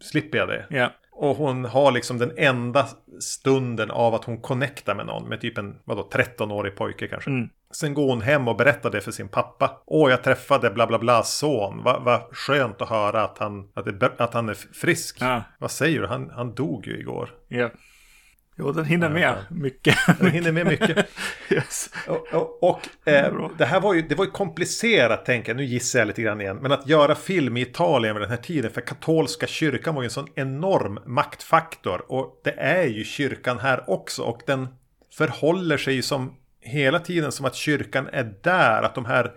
[0.00, 0.66] slipper jag det.
[0.70, 2.88] Ja, och hon har liksom den enda
[3.20, 5.28] stunden av att hon connectar med någon.
[5.28, 7.30] Med typ en vadå, 13-årig pojke kanske.
[7.30, 7.48] Mm.
[7.70, 9.82] Sen går hon hem och berättar det för sin pappa.
[9.86, 11.82] Åh, jag träffade bla bla bla son.
[11.82, 15.16] Vad va skönt att höra att han, att, det, att han är frisk.
[15.20, 15.42] Ja.
[15.58, 16.06] Vad säger du?
[16.06, 17.30] Han, han dog ju igår.
[17.48, 17.70] Ja.
[18.56, 19.96] Jo, den hinner med mycket.
[20.18, 21.08] Den hinner med mycket.
[21.50, 21.90] yes.
[22.08, 25.56] Och, och, och eh, det här var ju, det var ju komplicerat, tänker jag.
[25.56, 26.56] Nu gissar jag lite grann igen.
[26.56, 28.70] Men att göra film i Italien vid den här tiden.
[28.70, 32.12] För katolska kyrkan var ju en sån enorm maktfaktor.
[32.12, 34.22] Och det är ju kyrkan här också.
[34.22, 34.68] Och den
[35.12, 38.82] förhåller sig ju som hela tiden som att kyrkan är där.
[38.82, 39.32] Att de här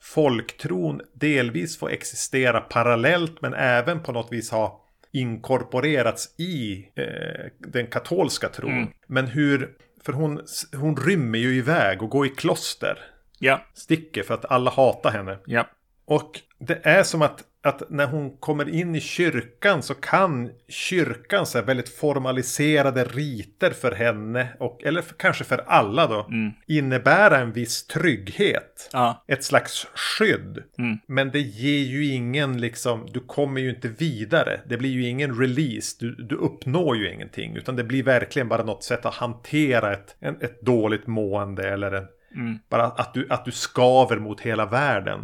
[0.00, 3.42] folktron delvis får existera parallellt.
[3.42, 4.80] Men även på något vis ha
[5.12, 8.72] inkorporerats i eh, den katolska tron.
[8.72, 8.88] Mm.
[9.06, 9.70] Men hur,
[10.04, 10.40] för hon,
[10.76, 12.98] hon rymmer ju iväg och går i kloster.
[13.38, 15.38] Ja, Sticker för att alla hatar henne.
[15.46, 15.68] ja.
[16.04, 21.46] Och det är som att, att när hon kommer in i kyrkan så kan kyrkan
[21.46, 26.26] så väldigt formaliserade riter för henne, och, eller för, kanske för alla då,
[26.66, 28.90] innebära en viss trygghet.
[28.92, 30.62] Ja, Ett slags skydd.
[30.78, 30.98] Mm.
[31.06, 34.60] Men det ger ju ingen liksom, du kommer ju inte vidare.
[34.66, 35.96] Det blir ju ingen release.
[36.00, 37.56] Du, du uppnår ju ingenting.
[37.56, 41.68] Utan det blir verkligen bara något sätt att hantera ett, en, ett dåligt mående.
[41.68, 42.06] Eller en,
[42.68, 45.20] bara att du, att du skaver mot hela världen.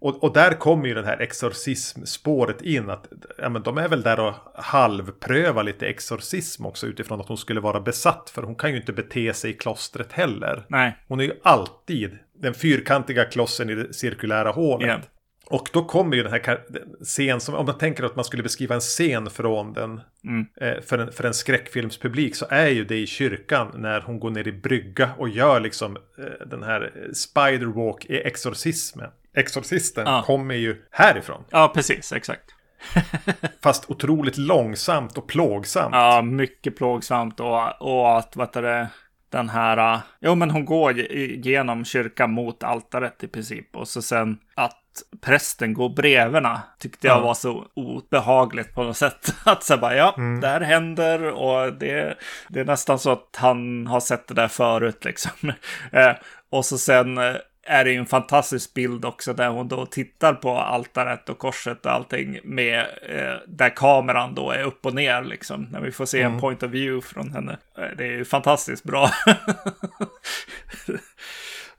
[0.00, 2.90] Och, och där kommer ju den här exorcismspåret in.
[2.90, 3.08] Att
[3.38, 7.60] ja, men de är väl där och halvprövar lite exorcism också utifrån att hon skulle
[7.60, 8.30] vara besatt.
[8.34, 10.64] För hon kan ju inte bete sig i klostret heller.
[10.68, 10.96] nej.
[11.08, 14.88] Hon är ju alltid den fyrkantiga klossen i det cirkulära hålet.
[14.88, 14.98] Ja.
[15.46, 16.60] Och då kommer ju den här
[17.04, 20.46] scen som, om man tänker att man skulle beskriva en scen från den, Mm.
[20.56, 24.30] eh, för, en, för en skräckfilmspublik så är ju det i kyrkan när hon går
[24.30, 29.10] ner i brygga och gör liksom eh, den här eh, spiderwalk i exorcismen.
[29.36, 30.22] Exorcisten Ja.
[30.26, 31.44] kommer ju härifrån.
[31.50, 32.54] Ja, precis, exakt.
[33.62, 35.94] Fast otroligt långsamt och plågsamt.
[35.94, 38.88] Ja, mycket plågsamt och, och att, vad heter det,
[39.30, 43.76] den här, jo men hon går ge- genom kyrkan mot altaret i princip.
[43.76, 44.78] Och så sen att
[45.20, 46.42] prästen går bredvid
[46.78, 47.20] tyckte jag Ja.
[47.22, 49.34] var så obehagligt på något sätt.
[49.44, 52.14] Att så bara, ja, det här händer och det,
[52.48, 55.52] det är nästan så att han har sett det där förut liksom.
[55.92, 56.12] Eh,
[56.50, 57.34] och så sen eh,
[57.66, 61.86] är det ju en fantastisk bild också där hon då tittar på altaret och korset
[61.86, 65.62] och allting med eh, där kameran då är upp och ner liksom.
[65.70, 67.58] När vi får se en point of view från henne.
[67.78, 69.10] Eh, Det är ju fantastiskt bra.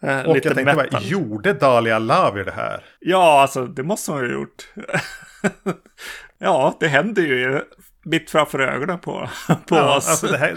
[0.01, 0.89] Eh, och lite jag tänkte, metal.
[0.91, 2.83] vad, gjorde Dahlia Lavi det här?
[2.99, 4.67] Ja, alltså det måste hon ju ha gjort.
[6.37, 7.61] ja, det händer ju
[8.05, 10.09] mitt framför ögonen på, på Ja, oss.
[10.09, 10.53] alltså det här...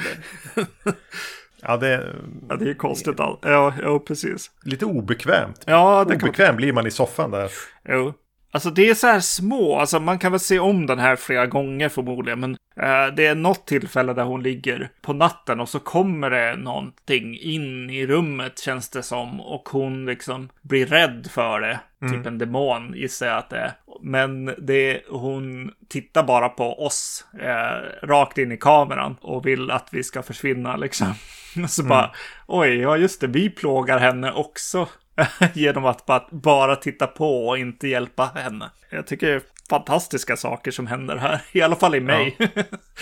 [0.54, 0.66] Det,
[1.62, 2.14] ja, det är
[2.48, 3.20] Ja, det är konstigt.
[3.20, 3.38] All...
[3.42, 4.50] Ja, ja, precis.
[4.62, 5.62] lite obekvämt.
[5.66, 7.50] Ja, det kan Obekväm blir man i soffan där.
[7.88, 8.12] Jo.
[8.56, 11.46] Alltså det är så här små, alltså man kan väl se om den här flera
[11.46, 15.78] gånger förmodligen, men eh, det är något tillfälle där hon ligger på natten och så
[15.78, 21.60] kommer det någonting in i rummet känns det som och hon liksom blir rädd för
[21.60, 21.80] det.
[22.12, 23.72] Typ en demon gissar jag att det är.
[24.00, 29.88] Men det, hon tittar bara på oss eh, rakt in i kameran och vill att
[29.92, 31.14] vi ska försvinna liksom.
[31.68, 32.10] Så bara,
[32.46, 34.88] oj, ja just det, vi plågar henne också.
[35.54, 38.70] Genom att bara, titta på och inte hjälpa henne.
[38.90, 41.40] Jag tycker det är fantastiska saker som händer här.
[41.52, 42.36] I alla fall i mig.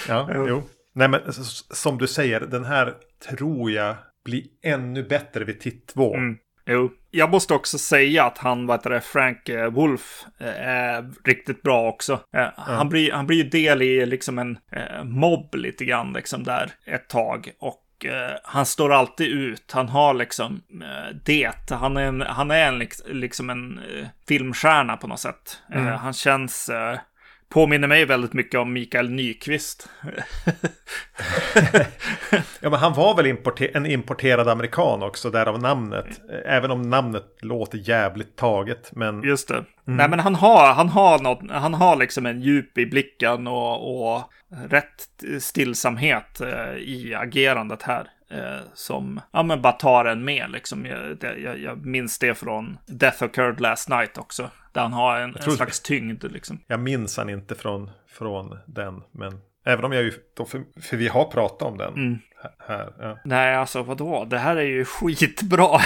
[0.09, 0.63] Ja, jo.
[0.95, 1.21] Nej, men
[1.71, 2.95] som du säger, den här
[3.29, 6.15] tror jag blir ännu bättre vid titt två.
[6.15, 6.39] Mm.
[6.67, 6.91] Jo.
[7.11, 11.63] Jag måste också säga att han, vad heter det, Frank eh, Wolf, eh, är riktigt
[11.63, 12.21] bra också.
[12.37, 16.45] Eh, han, blir, han blir ju del i liksom en eh, mobb lite grann liksom
[16.45, 17.51] där ett tag.
[17.59, 17.84] Och eh,
[18.45, 19.73] han står alltid ut.
[19.73, 21.71] Han har liksom eh, det.
[21.71, 25.63] Han är en, han är en, liks- liksom en eh, filmstjärna på något sätt.
[25.73, 26.69] Eh, han känns...
[27.49, 29.89] Påminner mig väldigt mycket om Mikael Nyqvist.
[32.61, 36.21] Ja, men han var väl importer en importerad amerikan också, därav namnet.
[36.47, 38.91] Även om namnet låter jävligt taget.
[38.93, 39.65] Men Just det.
[39.85, 44.15] Nej, men han har, han har något, han har liksom en djup i blicken och,
[44.15, 44.23] och
[44.69, 45.09] rätt
[45.41, 48.09] stillsamhet eh, i agerandet här.
[48.31, 50.87] Eh, som, ja men bara tar en med liksom.
[50.87, 54.51] Jag, jag, jag minns det från Death Occurred Last Night också.
[54.73, 56.61] Där han har en, en slags tyngd liksom.
[56.67, 59.03] jag minns han inte från, från den.
[59.13, 62.19] Men även om jag ju, då för, för vi har pratat om den Mm.
[62.43, 62.53] här.
[62.69, 63.19] här ja.
[63.25, 64.25] Nej, alltså vadå?
[64.25, 65.69] Det här är ju skitbra.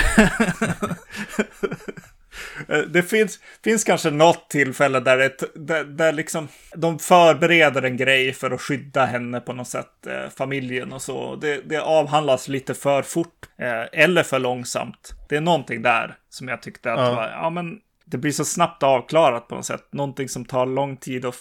[2.69, 7.97] Eh, Det finns, finns kanske något tillfälle där, ett, där, där liksom de förbereder en
[7.97, 11.37] grej för att skydda henne på något sätt, eh, familjen och så.
[11.37, 15.13] Det, det avhandlas lite för fort eh, eller för långsamt.
[15.29, 17.15] Det är någonting där som jag tyckte att Ja.
[17.15, 19.93] var, ja men det blir så snabbt avklarat på något sätt.
[19.93, 21.35] Någonting som tar lång tid att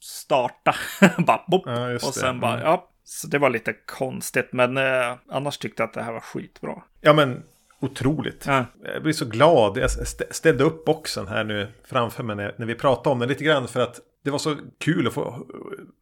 [0.00, 0.74] starta.
[1.18, 2.00] bara, bop, Ja, och det.
[2.00, 2.64] sen bara, Mm.
[2.66, 2.88] ja.
[3.04, 6.82] Så det var lite konstigt, men eh, annars tyckte jag att det här var skitbra.
[7.00, 7.42] Ja men
[7.82, 8.44] otroligt.
[8.46, 8.64] Ja.
[8.94, 9.76] Jag blir så glad.
[9.76, 13.28] Jag st- ställde upp boxen här nu framför mig när, när vi pratade om den
[13.28, 15.46] lite grann för att det var så kul att få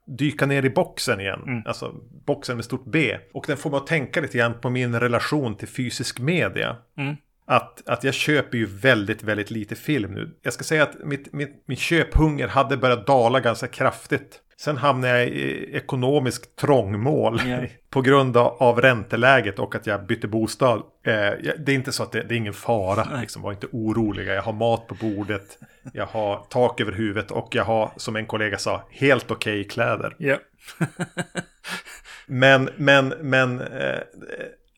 [0.07, 1.41] dyka ner i boxen igen.
[1.47, 1.63] Mm.
[1.67, 1.95] Alltså
[2.27, 3.19] boxen med stort B.
[3.33, 6.77] Och den får mig att tänka lite grann på min relation till fysisk media.
[6.97, 7.17] Mm.
[7.47, 10.31] Att, att jag köper ju väldigt, väldigt lite film nu.
[10.43, 14.41] Jag ska säga att mitt, mitt, min köphunger hade börjat dala ganska kraftigt.
[14.61, 17.59] Sen hamnade jag i ekonomisk trångmål Ja.
[17.91, 20.79] på grund av, ränteläget och att jag bytte bostad.
[20.79, 21.13] Eh,
[21.59, 23.21] det är inte så att det, det är ingen fara.
[23.21, 24.35] Liksom, var inte oroliga.
[24.35, 25.59] Jag har mat på bordet.
[25.93, 30.17] Jag har tak över huvudet och jag har, som en kollega sa, helt okej kläder.
[30.19, 30.37] Ja.
[32.27, 33.99] Men, men, men eh,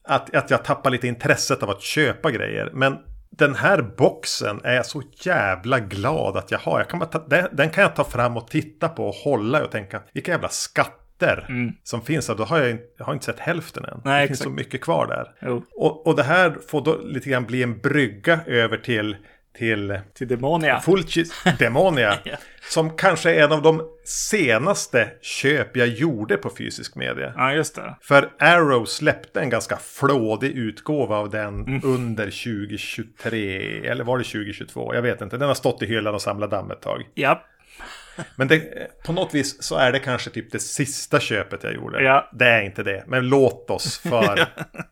[0.05, 2.71] att, att jag tappar lite intresset av att köpa grejer.
[2.73, 2.99] Men
[3.39, 6.79] den här boxen är jag så jävla glad att jag har.
[6.79, 9.65] Jag kan bara ta, den, den kan jag ta fram och titta på och hålla
[9.65, 11.47] och tänka vilka jävla skatter
[11.83, 12.35] som finns där.
[12.35, 13.91] Då har jag, jag har inte sett hälften än.
[13.91, 14.03] Mm.
[14.05, 14.51] Nej, det finns exakt.
[14.51, 15.51] så mycket kvar där.
[15.77, 19.17] Och, och det här får då lite grann bli en brygga över till,
[19.59, 20.81] till Till Demonia.
[20.81, 22.19] Fulcis Demonia.
[22.25, 22.37] Ja.
[22.71, 27.33] Som kanske är en av de senaste köp jag gjorde på fysisk media.
[27.37, 27.97] Ja, just det.
[28.01, 31.81] För Arrow släppte en ganska flådig utgåva av den Mm.
[31.85, 33.87] under 2023.
[33.89, 34.95] Eller var det 2022?
[34.95, 35.37] Jag vet inte.
[35.37, 37.03] Den har stått i hyllan och samlat damm ett tag.
[37.15, 37.45] Ja.
[38.37, 38.63] Men det,
[39.05, 42.03] på något vis så är det kanske typ det sista köpet jag gjorde.
[42.03, 42.31] Ja.
[42.33, 43.05] Det är inte det.
[43.07, 44.47] Men låt oss för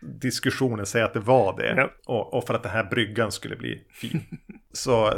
[0.00, 1.74] diskussionen säga att det var det.
[1.76, 1.90] Ja.
[2.06, 4.24] Och, och för att den här bryggan skulle bli fin.
[4.72, 5.14] Så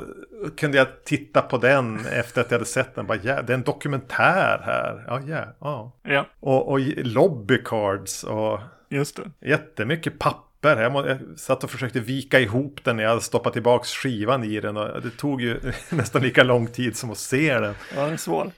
[0.56, 3.06] kunde jag titta på den efter att jag hade sett den.
[3.06, 5.04] Bara, ja, det är en dokumentär här.
[5.06, 5.44] Ja, ja.
[5.60, 5.92] ja.
[6.02, 9.48] Ja, Och, och lobbycards och just det.
[9.48, 10.82] jättemycket papper.
[10.82, 14.60] Jag, må, jag satt och försökte vika ihop den när jag stoppat tillbaka skivan i
[14.60, 14.76] den.
[14.76, 17.74] Och det tog ju nästan lika lång tid som att se den.
[17.96, 18.50] Ja, det är svår.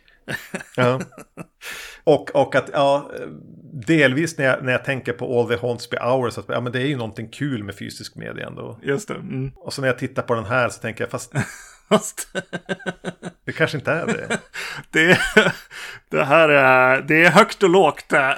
[0.76, 1.00] Ja.
[2.04, 3.10] Och, och att, ja,
[3.86, 6.82] delvis när jag, när jag tänker på All the Hornsby Hours, att ja, men det
[6.82, 8.78] är ju någonting kul med fysisk media ändå.
[8.82, 9.14] Just det.
[9.14, 9.50] Mm.
[9.56, 11.32] Och så när jag tittar på den här så tänker jag, fast
[11.92, 12.28] Fast
[13.44, 14.38] det kanske inte är det.
[14.90, 15.18] det,
[16.08, 18.30] det här är, det är högt och lågt eh,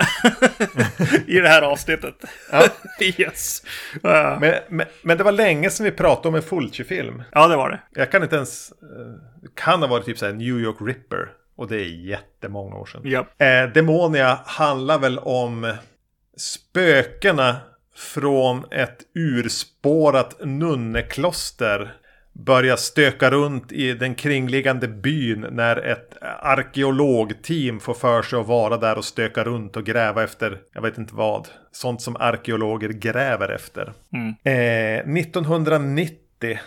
[1.27, 2.14] i det här avsnittet.
[2.53, 2.68] Ja.
[3.01, 3.62] Yes.
[4.03, 7.23] Men, men, men det var länge sedan vi pratade om en Fulci-film.
[7.33, 7.81] Ja, det var det.
[8.01, 11.29] Jag kan inte ens, eh, kan ha varit typ så här New York Ripper.
[11.56, 13.00] Och det är jättemånga år sedan.
[13.04, 13.46] Ja.
[13.46, 15.74] Eh, Demonia handlar väl om
[16.36, 17.56] spökena
[17.96, 21.94] från ett urspårat nunnekloster
[22.34, 28.76] börjar stöka runt i den kringliggande byn när ett arkeologteam får för sig att vara
[28.76, 33.48] där och stöka runt och gräva efter, jag vet inte vad, sånt som arkeologer gräver
[33.48, 33.92] efter.
[34.44, 36.58] Eh, 1990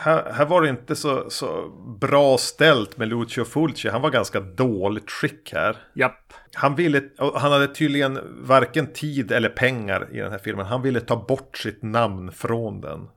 [0.00, 1.68] här, här var det inte så, så
[2.00, 3.88] bra ställt med Lucio Fulci.
[3.88, 5.76] Han var ganska dåligt skick här.
[5.94, 6.32] Japp.
[6.54, 10.66] Han, ville, han hade tydligen varken tid eller pengar i den här filmen.
[10.66, 13.08] Han ville ta bort sitt namn från den.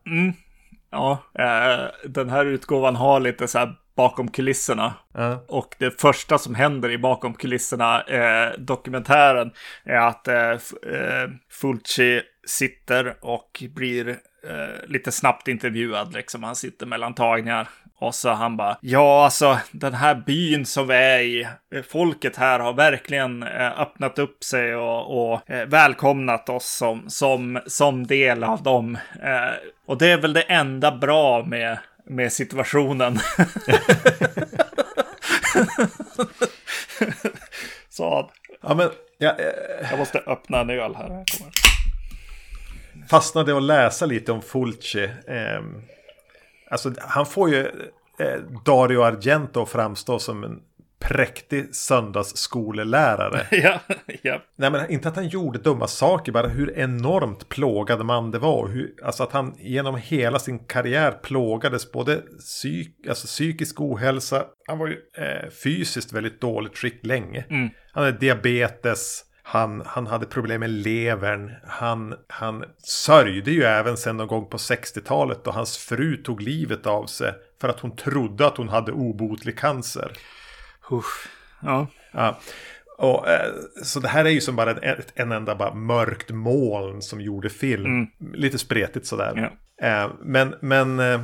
[0.91, 4.93] Ja, eh, den här utgåvan har lite så här bakom kulisserna.
[5.13, 5.43] Ja.
[5.47, 8.53] Och det första som händer i bakom kulisserna, eh,
[9.83, 14.17] är att eh, eh, Fulci sitter och blir
[14.49, 16.13] eh, lite snabbt intervjuad.
[16.13, 16.43] Liksom.
[16.43, 17.69] Han sitter mellan tagningar.
[17.95, 22.35] Och så han bara, ja alltså den här byn som vi är i, eh, folket
[22.35, 28.43] här har verkligen eh, öppnat upp sig och, och välkomnat oss som, som, som del
[28.43, 28.97] av dem.
[29.85, 33.19] Och det är väl det enda bra med, med situationen.
[37.89, 38.29] Sa han.
[38.61, 39.35] Ja, men jag
[39.91, 41.23] Jag måste öppna en öl här.
[43.09, 45.03] Fastnade och läsa lite om Fulci.
[45.03, 45.61] Eh,
[46.71, 47.59] alltså, han får ju
[48.19, 50.59] eh, Dario Argento framstå som en
[51.03, 53.47] präktig söndagsskolelärare.
[53.51, 53.79] ja,
[54.21, 54.41] ja.
[54.55, 58.67] Nej men inte att han gjorde dumma saker, bara hur enormt plågad man det var.
[58.67, 64.77] Hur, alltså att han genom hela sin karriär plågades både psyk, alltså psykisk ohälsa, han
[64.77, 67.45] var ju eh, fysiskt väldigt dåligt skick länge.
[67.93, 74.17] Han hade diabetes, han, han hade problem med levern, han, han sörjde ju även sen
[74.17, 78.47] någon gång på 60-talet då hans fru tog livet av sig för att hon trodde
[78.47, 80.11] att hon hade obotlig cancer.
[80.91, 81.27] Usch.
[81.61, 81.87] Ja.
[82.11, 82.39] Ja.
[82.97, 83.53] Och, eh,
[83.83, 87.49] så det här är ju som bara en, en enda bara mörkt moln som gjorde
[87.49, 88.07] film.
[88.33, 89.33] Lite spretigt sådär.
[89.81, 91.21] Eh, men men eh,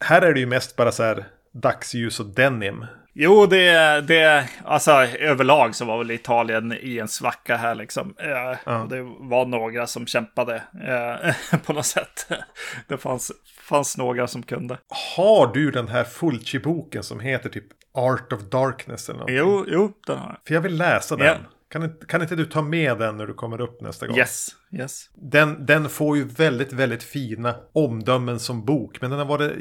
[0.00, 2.84] här är det ju mest bara så här dagsljus och denim.
[3.18, 8.14] Jo, det, det, alltså överlag så var väl Italien i en svacka här liksom.
[8.18, 8.86] Eh, ja.
[8.90, 12.26] Det var några som kämpade eh, på något sätt.
[12.88, 14.78] Det fanns, fanns några som kunde.
[15.16, 19.36] Har du den här Fulci-boken som heter typ Art of Darkness eller någonting?
[19.36, 20.36] Jo, jo, den har jag.
[20.46, 21.26] För jag vill läsa den.
[21.26, 21.38] Yeah.
[21.68, 24.16] Kan inte, kan inte du ta med den när du kommer upp nästa gång?
[24.16, 25.10] Yes, yes.
[25.14, 29.00] Den, den får ju väldigt, väldigt fina omdömen som bok.
[29.00, 29.52] Men den har varit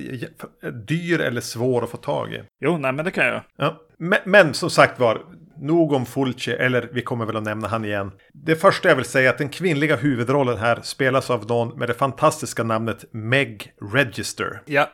[0.88, 2.44] dyr eller svår att få tag i.
[2.60, 3.42] Jo, nej men det kan jag.
[3.58, 3.82] Ja.
[3.98, 5.22] Men, men som sagt var,
[5.58, 8.12] nog om Fulci, eller vi kommer väl att nämna han igen.
[8.34, 11.90] Det första jag vill säga är att den kvinnliga huvudrollen här spelas av någon med
[11.90, 14.62] det fantastiska namnet Meg Register.
[14.66, 14.90] Ja.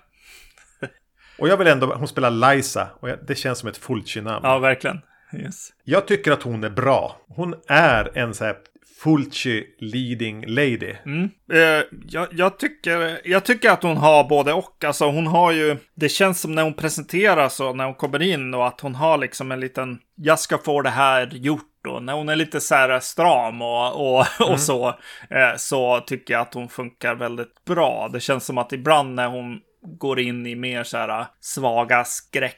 [1.39, 4.41] och jag vill ändå, hon spelar Liza, och det känns som ett Fulci-namn.
[4.43, 5.01] Ja, verkligen.
[5.33, 5.69] Yes.
[5.83, 7.17] Jag tycker att hon är bra.
[7.27, 8.55] Hon är en så här
[9.03, 10.95] Fulci leading lady.
[11.05, 11.29] Mm.
[11.51, 14.83] Eh, jag, jag, tycker, jag tycker att hon har både och.
[14.83, 18.53] Alltså hon har ju, det känns som när hon presenteras och när hon kommer in
[18.53, 21.87] och att hon har liksom en liten, jag ska få det här gjort.
[21.87, 24.53] Och när hon är lite så här stram och, och, mm.
[24.53, 24.87] och så,
[25.29, 28.09] eh, så tycker jag att hon funkar väldigt bra.
[28.13, 32.57] Det känns som att ibland när hon går in i mer så här svaga skräck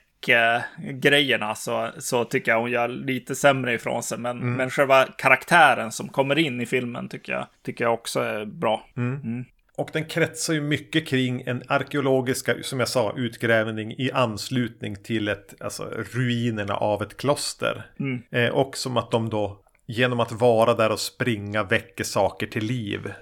[0.78, 4.17] grejerna så, så tycker jag hon gör lite sämre ifrån sig.
[4.17, 4.53] Men, mm.
[4.53, 8.86] men själva karaktären som kommer in i filmen tycker jag, tycker jag också är bra.
[8.97, 9.21] Mm.
[9.24, 9.45] Mm.
[9.78, 15.28] Och den kretsar ju mycket kring en arkeologisk, som jag sa, utgrävning i anslutning till
[15.28, 17.86] ett, alltså ruinerna av ett kloster.
[17.99, 18.24] Mm.
[18.32, 22.65] Eh, och som att de då, genom att vara där och springa, väcker saker till
[22.65, 23.13] liv.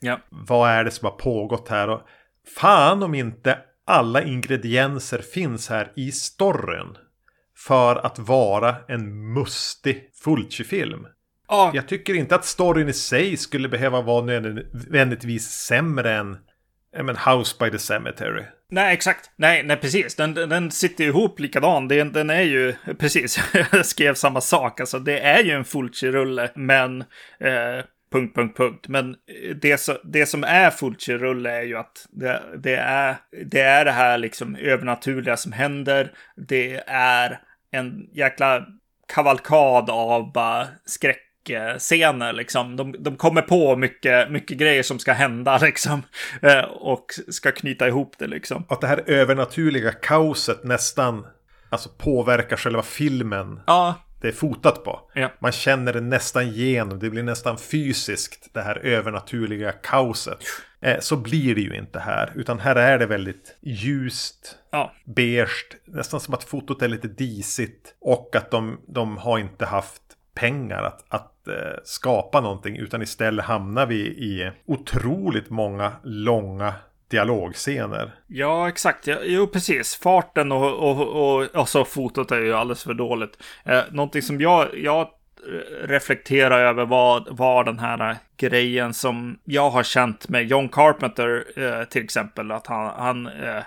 [0.00, 0.20] Ja.
[0.28, 1.88] Vad är det som har pågått här?
[1.88, 2.00] Och
[2.56, 3.58] fan om inte
[3.88, 6.96] alla ingredienser finns här i storyn.
[7.56, 11.06] För att vara en mustig Fulci-film.
[11.48, 11.70] Ja.
[11.74, 16.36] Jag tycker inte att storyn i sig skulle behöva vara nödvändigtvis sämre än
[17.02, 18.44] men, House by the Cemetery.
[18.70, 19.30] Nej, exakt.
[19.36, 20.14] Nej, nej precis.
[20.14, 21.88] Den, den sitter ihop likadan.
[21.88, 23.40] Den, den är ju, precis,
[23.72, 24.80] jag skrev samma sak.
[24.80, 27.00] Alltså, det är ju en Fulci-rulle, men
[27.40, 28.88] eh, Punkt, punkt, punkt.
[28.88, 29.16] Men
[29.60, 33.90] det, så, det som är Fulci-rulle är ju att det, det, är, det är det
[33.90, 36.12] här liksom övernaturliga som händer.
[36.36, 37.40] Det är
[37.70, 38.66] en jäkla
[39.08, 42.76] kavalkad av bara skräckscener liksom.
[42.76, 46.02] De, de kommer på mycket, mycket grejer som ska hända liksom.
[46.42, 48.64] Eh, och ska knyta ihop det liksom.
[48.68, 51.26] Att det här övernaturliga kaoset nästan
[51.70, 53.60] alltså påverkar själva filmen.
[53.66, 55.00] Ja, det är fotat på.
[55.14, 55.32] Ja.
[55.38, 56.98] Man känner det nästan igenom.
[56.98, 58.48] Det blir nästan fysiskt.
[58.52, 60.38] Det här övernaturliga kaoset.
[60.80, 62.32] Eh, så blir det ju inte här.
[62.34, 64.56] Utan här är det väldigt ljust.
[64.70, 64.92] Ja.
[65.04, 65.66] Beige.
[65.84, 67.94] Nästan som att fotot är lite disigt.
[68.00, 70.02] Och att de, de har inte haft
[70.34, 71.54] pengar att, att eh,
[71.84, 72.76] skapa någonting.
[72.76, 76.74] Utan istället hamnar vi i otroligt många långa
[77.08, 78.12] dialogscener.
[78.26, 79.06] Ja, exakt.
[79.06, 79.96] Ja, jo, precis.
[79.96, 83.42] Farten och, och, och, och så fotot är ju alldeles för dåligt.
[83.64, 89.38] Eh, någonting som jag, jag eh, reflekterar över var, var den här eh, grejen som
[89.44, 92.50] jag har känt med John Carpenter eh, till exempel.
[92.50, 93.62] Att han, han eh, eh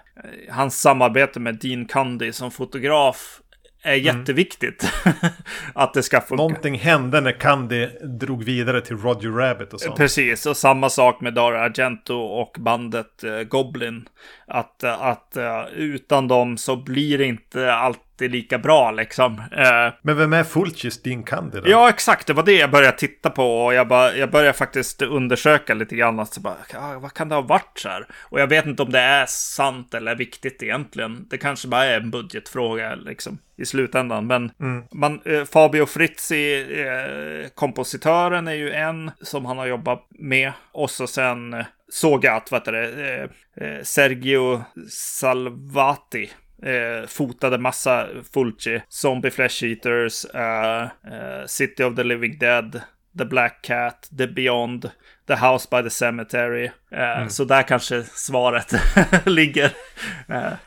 [0.49, 3.41] hans samarbete med Dean Cundy som fotograf
[3.83, 4.05] är mm.
[4.05, 4.91] jätteviktigt.
[5.73, 6.35] att det ska funka.
[6.35, 7.87] Någonting hände när Candy
[8.19, 9.97] drog vidare till Roger Rabbit och sånt.
[9.97, 14.07] Precis, och samma sak med Dario Argento och bandet uh, Goblin.
[14.53, 19.39] Att, att uh, utan dem så blir det inte allt alltid lika bra liksom.
[19.51, 21.69] Eh, Men vem är Fulcis din Candy då?
[21.69, 22.27] Ja, exakt.
[22.27, 25.95] Det var det jag började titta på och jag, bara, jag började faktiskt undersöka lite
[25.95, 26.19] grann.
[26.19, 28.07] Alltså bara, ah, vad kan det ha varit så här?
[28.29, 31.27] Och jag vet inte om det är sant eller viktigt egentligen.
[31.29, 34.27] Det kanske bara är en budgetfråga liksom i slutändan.
[34.27, 34.83] Men mm.
[34.91, 40.51] man, eh, Fabio Frizzi, eh, kompositören, är ju en som han har jobbat med.
[40.71, 46.31] Och så sen eh, såg jag att, vad heter det, eh, eh, Sergio Salvati
[46.63, 48.81] eh, fotade massa Fulci.
[48.89, 50.83] Zombie Flesh Eaters, uh,
[51.13, 52.81] uh, City of the Living Dead,
[53.17, 54.89] The Black Cat, The Beyond,
[55.27, 56.65] The House by the Cemetery.
[56.65, 57.29] Uh, mm.
[57.29, 58.73] Så där kanske svaret
[59.25, 59.71] ligger.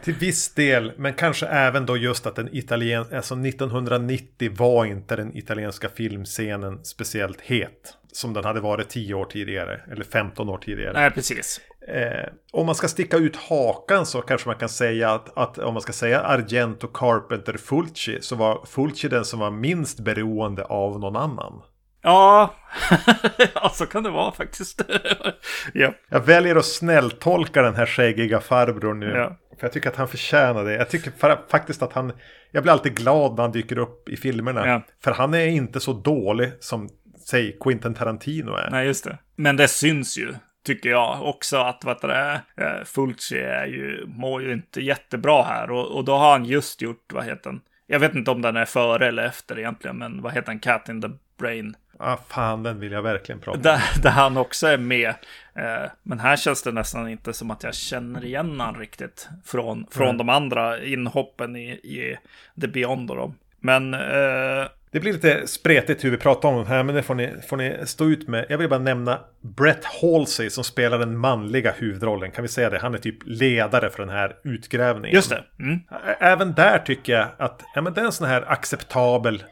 [0.03, 5.17] Till viss del, men kanske även då just att den italien, alltså 1990 var inte
[5.17, 7.97] den italienska filmscenen speciellt het.
[8.15, 10.93] Som den hade varit 10 år tidigare, eller 15 år tidigare.
[10.93, 11.61] Nej, precis.
[11.89, 15.75] Eh, om man ska sticka ut hakan så kanske man kan säga att, att om
[15.75, 21.01] man ska säga Argento, Carpenter, Fulci så var Fulci den som var minst beroende av
[21.01, 21.63] någon annan.
[22.03, 22.55] Ja,
[23.55, 24.83] ja så kan det vara faktiskt.
[25.73, 25.93] ja.
[26.09, 29.11] Jag väljer att snälltolka den här skäggiga farbrorn nu.
[29.11, 29.39] Ja.
[29.59, 30.73] För jag tycker att han förtjänar det.
[30.73, 31.13] Jag tycker
[31.49, 32.13] faktiskt att han...
[32.51, 34.67] Jag blir alltid glad när han dyker upp i filmerna.
[34.69, 34.83] Ja.
[35.05, 36.89] För han är inte så dålig som,
[37.25, 38.71] säg, Quentin Tarantino är.
[38.71, 39.19] Nej, just det.
[39.37, 44.05] Men det syns ju tycker jag också att vad det är, eh, Fulci är ju,
[44.07, 47.61] mår ju inte jättebra här och, och då har han just gjort, vad heter den,
[47.87, 50.59] Jag vet inte om den är före eller efter egentligen, men vad heter den?
[50.61, 51.09] Cat in the
[51.39, 51.77] Brain.
[51.99, 53.63] Ah, fan, den vill jag verkligen prata om.
[53.63, 55.09] Där, där han också är med.
[55.55, 59.87] Eh, men här känns det nästan inte som att jag känner igen han riktigt från,
[59.91, 60.19] från Mm.
[60.19, 62.17] de andra inhoppen i, i
[62.61, 63.35] The Beyond och dem.
[63.61, 67.15] Men eh, Det blir lite spretigt hur vi pratar om den här, men det får
[67.15, 68.47] ni, får ni stå ut med.
[68.49, 72.31] Jag vill bara nämna Brett Halsey som spelar den manliga huvudrollen.
[72.31, 72.79] Kan vi säga det?
[72.79, 75.15] Han är typ ledare för den här utgrävningen.
[75.15, 75.45] just det.
[75.59, 75.81] Mm.
[76.21, 79.45] Även där tycker jag att ja, men det är en sån här acceptabel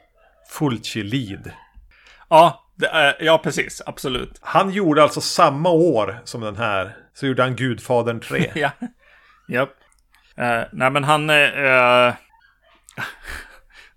[0.51, 1.51] Fulci-lead.
[2.29, 3.83] Ja, det är, ja, precis.
[3.87, 4.39] Absolut.
[4.41, 6.97] Han gjorde alltså samma år som den här.
[7.15, 8.51] Så gjorde han Gudfadern 3.
[8.55, 8.71] Ja.
[9.49, 9.75] Japp.
[10.37, 11.31] Eh, nej, men han...
[11.31, 12.15] Eh,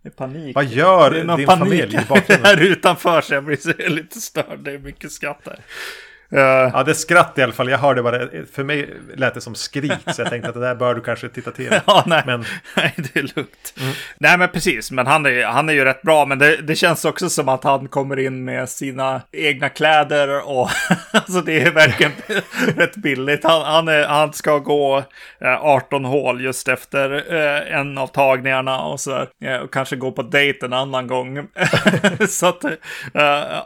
[0.06, 0.56] det är panik.
[0.56, 2.46] Vad gör det är någon din panik familj i bakgrunden?
[2.46, 4.60] här utanför så jag blir så lite störd.
[4.60, 5.60] Det är mycket skratt här.
[6.36, 6.42] Eh,
[6.74, 7.70] Ja, det är skratt i alla fall.
[7.70, 8.20] Jag hörde bara,
[8.54, 9.92] för mig lät det som skrik.
[10.14, 11.80] Så jag tänkte att det där bör du kanske titta till.
[11.88, 12.24] Ja, nej.
[12.26, 12.46] Men-
[12.78, 13.74] nej, det är lugnt.
[14.18, 14.92] Nej, men precis.
[14.92, 16.26] Men han är, han är ju rätt bra.
[16.26, 20.70] Men det, det känns också som att han kommer in med sina egna kläder och
[21.12, 22.12] alltså det är verkligen
[22.78, 23.44] rätt billigt.
[23.44, 24.98] Han, han, är, han ska gå
[25.42, 30.12] eh, 18 hål just efter eh, en av tagningarna och så eh, och kanske gå
[30.12, 31.48] på dejt en annan gång.
[32.30, 32.64] så att
[33.14, 33.62] eh,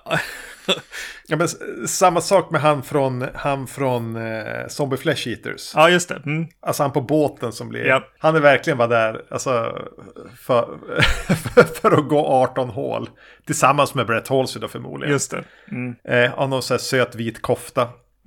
[1.28, 1.48] Ja, men
[1.88, 5.72] samma sak med han från, han från eh, Zombie Flesh Eaters.
[5.76, 6.22] ja, just det.
[6.26, 6.48] Mm.
[6.62, 7.86] Alltså han på båten som blir...
[7.86, 8.04] Japp.
[8.20, 9.78] Han är verkligen bara där alltså,
[10.40, 10.78] för,
[11.82, 13.10] för att gå 18 hål.
[13.46, 15.14] Tillsammans med Brett Halsey då förmodligen.
[15.14, 15.44] Just det.
[15.72, 15.96] Mm.
[16.04, 17.82] Eh, av någon så här söt vit kofta.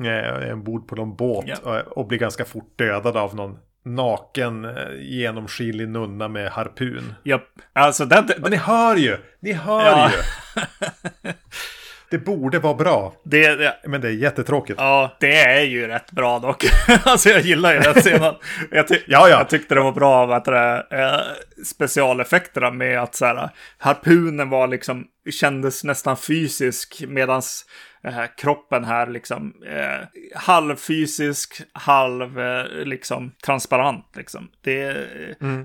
[0.05, 1.45] Eh, ombord på någon båt.
[1.49, 1.57] Ja.
[1.83, 7.15] Och, och blir ganska fort dödad av någon naken eh, genomskinlig nunna med harpun.
[7.25, 7.43] Japp.
[7.73, 9.17] Alltså, det, det, Men ni hör ju!
[9.41, 10.11] Ni hör Ja.
[10.11, 10.17] ju!
[12.13, 13.13] Det borde vara bra.
[13.25, 14.81] det, det, Men det är jättetråkigt.
[14.81, 16.65] Ja, det är ju rätt bra dock.
[17.05, 18.35] alltså jag gillar ju den scenen.
[18.71, 19.29] Jag, ty- Ja, ja.
[19.29, 21.21] jag tyckte det var bra vad det, eh,
[21.65, 25.05] specialeffekterna med att så här, harpunen var liksom,
[25.41, 27.65] kändes nästan fysisk medans
[28.05, 34.49] eh, kroppen här liksom eh, halvfysisk, halv eh, liksom transparent liksom.
[34.61, 35.07] Det,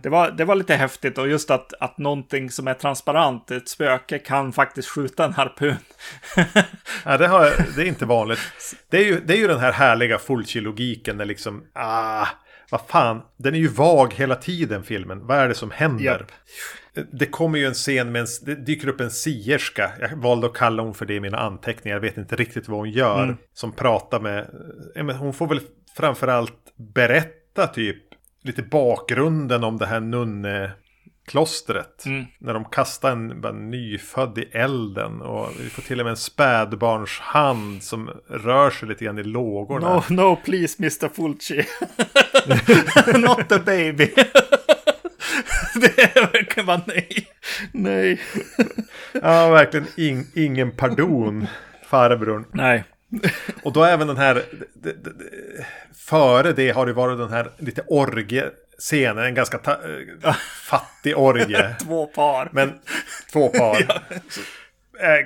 [0.03, 3.69] det, var, det var lite häftigt och just att, att någonting som är transparent, ett
[3.69, 5.75] spöke, kan faktiskt skjuta en harpun.
[7.05, 8.39] Ja, det, har, det är inte vanligt.
[8.89, 12.27] Det är ju, det är ju den här härliga Fulci-logiken när liksom, ah,
[12.71, 15.27] vad fan, den är ju vag hela tiden filmen.
[15.27, 16.03] Vad är det som händer?
[16.03, 16.31] Japp.
[17.11, 19.91] Det kommer ju en scen med en, det dyker upp en sierska.
[19.99, 21.95] Jag valde att kalla hon för det i mina anteckningar.
[21.95, 23.23] Jag vet inte riktigt vad hon gör.
[23.23, 23.37] Mm.
[23.53, 24.47] Som pratar med,
[24.95, 25.59] men hon får väl
[25.97, 27.97] framförallt berätta typ
[28.43, 32.05] lite bakgrunden om det här nunneklostret.
[32.05, 32.25] Mm.
[32.39, 35.21] När de kastar en bara nyfödd i elden.
[35.21, 40.03] Och vi får till och med en spädbarnshand som rör sig lite grann i lågorna.
[40.09, 41.09] No, no please Mr.
[41.13, 41.65] Fulci.
[43.19, 44.13] Not the baby.
[45.81, 46.26] det
[46.67, 47.27] bara nej.
[47.71, 48.21] Nej.
[49.21, 51.47] Ja, verkligen ing, ingen pardon,
[51.89, 52.45] farbrorn.
[52.51, 52.83] Nej.
[53.63, 54.43] Och då även den här,
[55.95, 59.57] före det har det varit den här lite orgie-scenen, en ganska
[60.23, 61.75] eh, fattig orgie.
[61.79, 62.49] Två par.
[62.51, 62.79] Men
[63.31, 63.75] två par.
[64.29, 64.41] Så,
[64.99, 65.25] eh,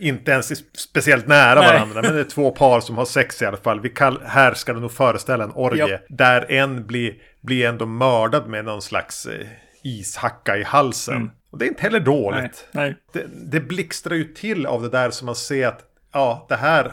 [0.00, 1.72] inte ens speciellt nära Nej.
[1.72, 3.80] varandra, men det är två par som har sex i alla fall.
[3.80, 5.88] Vi kall, här ska det nog föreställa en orgie.
[5.88, 6.04] Japp.
[6.08, 9.46] Där en blir, blir ändå mördad med någon slags eh,
[9.82, 11.30] ishacka i halsen.
[11.50, 12.68] Och det är inte heller dåligt.
[12.72, 12.86] Mm.
[12.86, 12.96] Nej.
[13.12, 13.24] Nej.
[13.26, 16.92] Det, det blixtrar ju till av det där som man ser att ja, det här,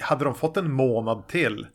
[0.00, 1.66] hade de fått en månad till,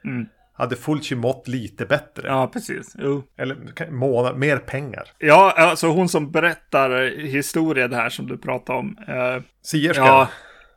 [0.54, 2.28] hade Fulci mått lite bättre.
[2.28, 2.96] Ja, precis.
[3.00, 3.24] Jo.
[3.38, 5.04] Eller månad, mer pengar.
[5.18, 8.98] Ja, alltså hon som berättar historien här som du pratade om.
[9.08, 10.06] Eh, Sierskan.
[10.06, 10.28] ja,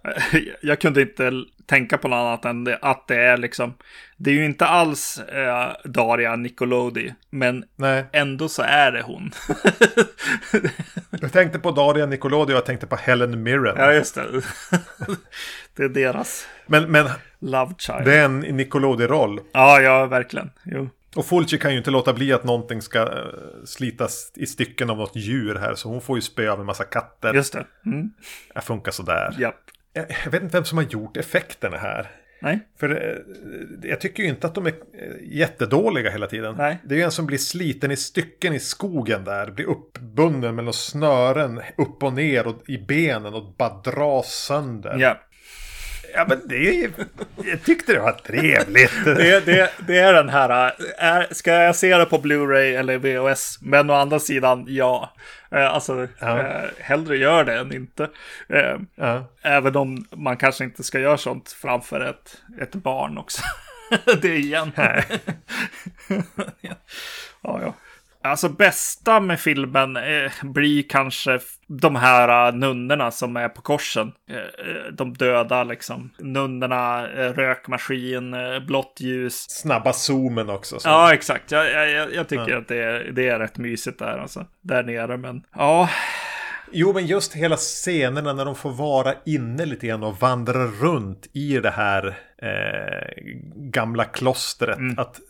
[0.63, 1.33] jag kunde inte
[1.67, 3.75] tänka på något annat än det, att det är liksom.
[4.17, 9.31] Det är ju inte alls eh, Daria Nicolodi, men Nej, ändå så är det hon.
[11.21, 13.77] jag tänkte på Daria Nicolodi och jag tänkte på Helen Mirren.
[13.79, 14.27] ja, just det.
[15.77, 18.05] det är deras Men, men love child.
[18.05, 19.41] det är en Nicolodi-roll.
[19.53, 20.51] Ja, ja, verkligen.
[20.65, 20.89] Jo.
[21.15, 23.09] Och Fulci kan ju inte låta bli att någonting ska eh,
[23.65, 25.75] slitas i stycken av något djur här.
[25.75, 27.35] Så hon får ju spö av en massa katter.
[27.35, 27.65] Just det.
[27.87, 28.11] Mm.
[28.55, 29.37] Det funkar sådär.
[29.39, 29.55] Japp.
[29.93, 32.11] Jag, jag vet inte vem som har gjort effekterna här.
[32.43, 32.61] Nej.
[32.79, 36.55] För eh, jag tycker ju inte att de är eh, jättedåliga hela tiden.
[36.59, 36.79] Nej.
[36.85, 39.51] Det är ju en som blir sliten i stycken i skogen där.
[39.51, 44.97] Blir uppbunden med några snören upp och ner och i benen och bara dras sönder.
[44.99, 45.21] Ja.
[46.15, 46.91] Ja men det är.
[47.45, 48.93] Jag tyckte det var trevligt.
[49.05, 53.59] Det, det, det är den här, är, ska jag se det på Blu-ray eller VHS?
[53.63, 55.13] Men å andra sidan, ja.
[55.51, 56.39] Eh, Alltså, Ja.
[56.41, 58.09] eh, hellre gör det än inte.
[58.49, 59.25] Eh, Ja.
[59.43, 63.43] Även om man kanske inte ska göra sånt framför ett, ett barn också.
[64.23, 64.73] det igen.
[66.61, 67.75] ja, ja.
[68.23, 74.13] Alltså bästa med filmen eh, blir kanske de här uh, nunnorna som är på korsen.
[74.31, 76.11] Eh, de döda liksom.
[76.19, 79.51] Nunnorna, eh, rökmaskin, eh, blått ljus.
[79.51, 80.81] Snabba zoomen också.
[80.81, 80.89] Så.
[80.89, 81.51] Ja, exakt.
[81.51, 82.59] Jag, jag, jag tycker ja.
[82.59, 84.47] att det är, det är rätt mysigt där alltså.
[84.61, 85.89] Där nere, men ja.
[86.75, 91.29] Jo, men just hela scenerna när de får vara inne lite grann och vandra runt
[91.33, 92.07] i det här
[92.43, 94.79] eh, gamla klostret.
[94.79, 94.99] Mm.
[94.99, 95.21] Att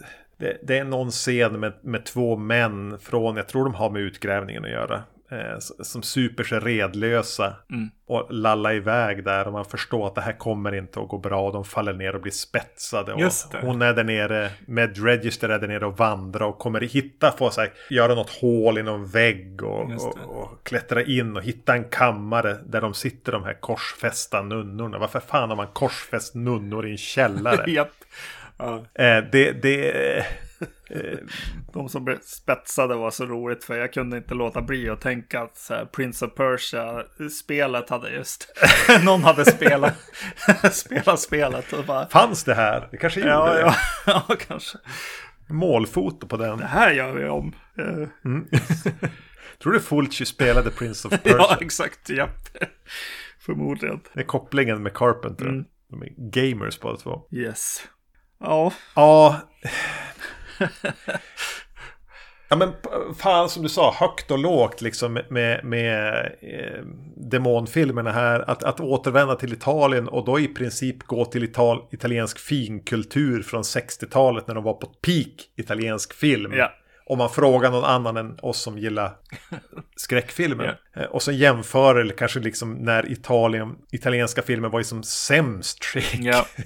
[0.43, 4.03] det, det, är någon scen med, med två män från, jag tror de har med
[4.03, 5.03] utgrävningen att göra.
[5.31, 7.91] Eh, som super sig redlösa mm.
[8.07, 11.47] och lalla iväg där och man förstår att det här kommer inte att gå bra
[11.47, 13.13] och de faller ner och blir spetsade.
[13.13, 13.33] Och
[13.63, 17.51] hon är där nere, med Register är där nere och vandrar och kommer hitta, få
[17.51, 21.85] sig, göra något hål i någon vägg och, och, och, klättra in och hitta en
[21.85, 24.99] kammare där de sitter de här korsfästa nunnorna.
[24.99, 27.71] Varför fan har man korsfäst nunnor i en källare?
[27.71, 27.89] Japp.
[28.63, 29.05] Ja.
[29.05, 30.27] Eh, det, det,
[31.73, 35.57] de som spetsade var så roligt för jag kunde inte låta bli att tänka att
[35.57, 38.49] så här, Prince of Persia-spelet hade just...
[39.05, 39.95] någon hade spelat,
[40.73, 41.73] spelat spelet.
[41.73, 42.09] Och bara...
[42.09, 42.89] Fanns det här?
[42.91, 43.61] Det kanske gjorde ja, det.
[43.61, 43.75] Ja,
[44.07, 44.79] ja, kanske.
[45.49, 46.59] Målfoto på den.
[46.59, 47.55] Det här gör vi om.
[48.25, 48.47] Mm.
[49.63, 51.37] Tror du Fulci spelade Prince of Persia?
[51.39, 52.11] ja, exakt.
[52.11, 52.49] Japp.
[53.39, 54.01] Förmodligen.
[54.15, 55.47] Det är kopplingen med Carpenter.
[55.47, 55.65] Mm.
[55.89, 57.23] De är gamers båda två.
[57.31, 57.89] Yes.
[58.43, 58.73] Ja.
[58.95, 59.41] Ja.
[62.53, 62.73] Ja men
[63.19, 66.85] fan som du sa, högt och lågt liksom med, med eh,
[67.17, 68.51] demonfilmerna här.
[68.51, 73.63] Att, att återvända till Italien och då i princip gå till Ital italiensk finkultur från
[73.63, 76.53] 60-talet när de var på peak italiensk film.
[76.53, 76.73] Ja.
[77.07, 79.13] Om man frågar någon annan än oss som gillar
[79.97, 80.79] skräckfilmer.
[80.95, 81.07] Ja.
[81.07, 86.21] Och så jämför eller kanske liksom när Italien, italienska filmer var i som sämst skick.
[86.21, 86.47] Ja.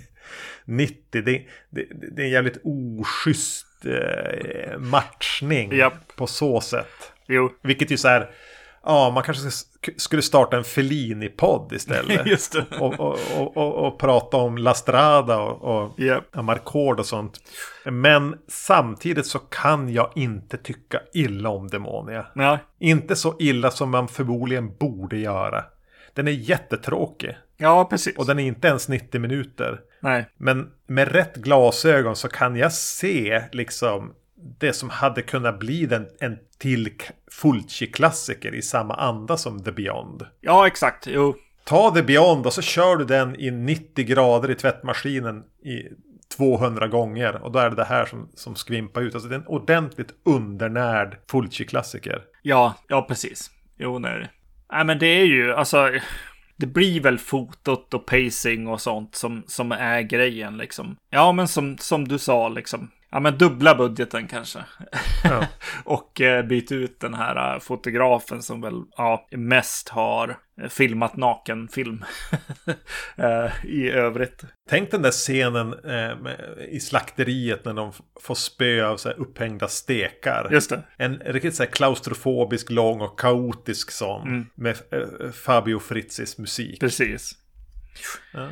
[0.67, 0.97] 90.
[1.11, 1.87] Det, det,
[2.17, 5.93] det, är en jävligt oschysst eh, matchning yep.
[6.17, 7.13] på så sätt.
[7.27, 7.53] Jo.
[7.63, 8.31] Vilket ju så här,
[8.83, 9.51] ja man kanske
[9.97, 12.55] skulle starta en Fellini-podd istället.
[12.81, 13.19] Och, och,
[13.57, 16.37] och, och, prata om La Strada och, och yep.
[16.37, 17.41] Amarcord och sånt.
[17.85, 22.27] Men samtidigt så kan jag inte tycka illa om Demonia.
[22.35, 22.59] Ja.
[22.79, 25.65] Inte så illa som man förmodligen borde göra.
[26.15, 27.37] Den är jättetråkig.
[27.57, 28.17] Ja, precis.
[28.17, 29.81] Och den är inte ens 90 minuter.
[30.01, 30.27] Nej.
[30.37, 34.15] Men med rätt glasögon så kan jag se liksom
[34.59, 36.91] det som hade kunnat bli den, en till
[37.31, 40.27] Fulci-klassiker i samma anda som The Beyond.
[40.41, 41.07] Ja, exakt.
[41.07, 41.37] Jo.
[41.65, 45.83] Ta The Beyond och så kör du den i 90 grader i tvättmaskinen i
[46.37, 47.43] 200 gånger.
[47.43, 49.15] Och då är det det här som, som skvimpar ut.
[49.15, 52.23] Alltså det är en ordentligt undernärd Fulci-klassiker.
[52.43, 53.51] Ja, ja precis.
[53.79, 54.31] Jo, nej.
[54.73, 55.91] Nej, men det är ju alltså
[56.57, 60.97] det blir väl fotot och pacing och sånt som, som är grejen liksom.
[61.11, 62.91] Ja, men som, som du sa liksom.
[63.17, 64.65] Ja, men dubbla budgeten kanske.
[65.25, 65.47] Ja.
[65.85, 71.17] och eh, byta ut den här uh, fotografen som väl ja, mest har eh, filmat
[71.17, 72.05] nakenfilm
[73.19, 74.45] uh, i övrigt.
[74.69, 79.21] Tänk den där scenen eh, med, i slakteriet när de får spö av så här,
[79.21, 80.49] upphängda stekar.
[80.53, 80.83] Just det.
[80.97, 84.29] En riktigt så här, klaustrofobisk, lång och kaotisk sån.
[84.29, 84.47] Mm.
[84.55, 86.81] Med eh, Fabio Fritzis musik.
[86.81, 87.33] Precis.
[88.33, 88.49] Ja.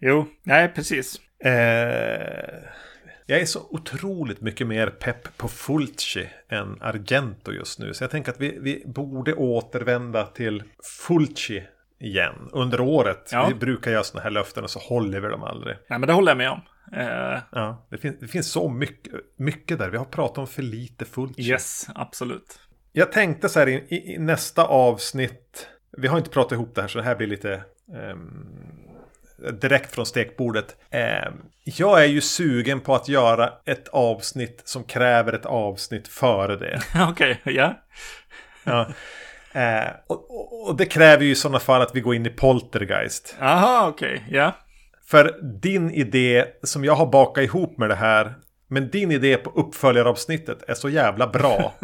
[0.00, 1.20] Jo, nej precis.
[1.44, 2.85] Eh...
[3.28, 7.94] Jag är så otroligt mycket mer pepp på Fulci än Argento just nu.
[7.94, 10.62] Så jag tänker att vi, vi borde återvända till
[11.08, 11.62] Fulci
[12.00, 13.30] igen under året.
[13.32, 13.46] Ja.
[13.48, 15.76] Vi brukar göra sådana här löften och så håller vi dem aldrig.
[15.88, 16.60] Nej, men det håller jag med om.
[16.96, 17.38] Uh...
[17.52, 19.90] Ja, det, finns, det finns så mycket, mycket där.
[19.90, 21.42] Vi har pratat om för lite Fulci.
[21.42, 22.60] Yes, absolut.
[22.92, 25.68] Jag tänkte så här i, i, i nästa avsnitt.
[25.98, 27.62] Vi har inte pratat ihop det här så det här blir lite
[28.12, 28.85] um,
[29.60, 30.76] direkt från stekbordet.
[30.90, 31.32] Eh,
[31.64, 36.80] jag är ju sugen på att göra ett avsnitt som kräver ett avsnitt före det.
[37.10, 37.72] Okej, okay, yeah.
[38.64, 38.88] ja.
[39.52, 43.36] Eh, och, och, det kräver ju i sådana fall att vi går in i Poltergeist.
[43.40, 44.36] Aha, okej, okay, ja.
[44.36, 44.52] Yeah.
[45.06, 48.34] För din idé som jag har bakat ihop med det här.
[48.68, 51.74] Men din idé på uppföljaravsnittet är så jävla bra.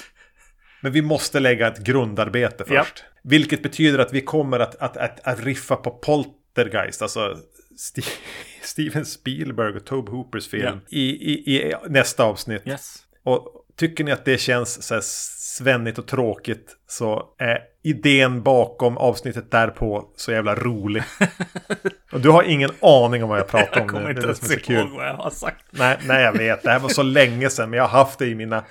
[0.80, 2.72] Men vi måste lägga ett grundarbete först.
[2.72, 2.86] Yep.
[3.22, 7.36] Vilket betyder att vi kommer att, att, att, att riffa på Poltergeist Poltergeist, alltså
[7.74, 8.02] St
[8.62, 10.78] Steven Spielberg och Tobe Hoopers film yeah.
[10.88, 12.62] i, i, i, nästa avsnitt.
[12.66, 12.96] Yes.
[13.24, 18.98] Och tycker ni att det känns så här svennigt och tråkigt så är idén bakom
[18.98, 21.02] avsnittet därpå så jävla rolig.
[22.12, 23.92] och du har ingen aning om vad jag pratar om nu.
[23.92, 25.64] Jag kommer inte ens ihåg vad jag har sagt.
[25.70, 26.62] Nej, nej, jag vet.
[26.62, 28.64] Det här var så länge sedan, men jag har haft det i mina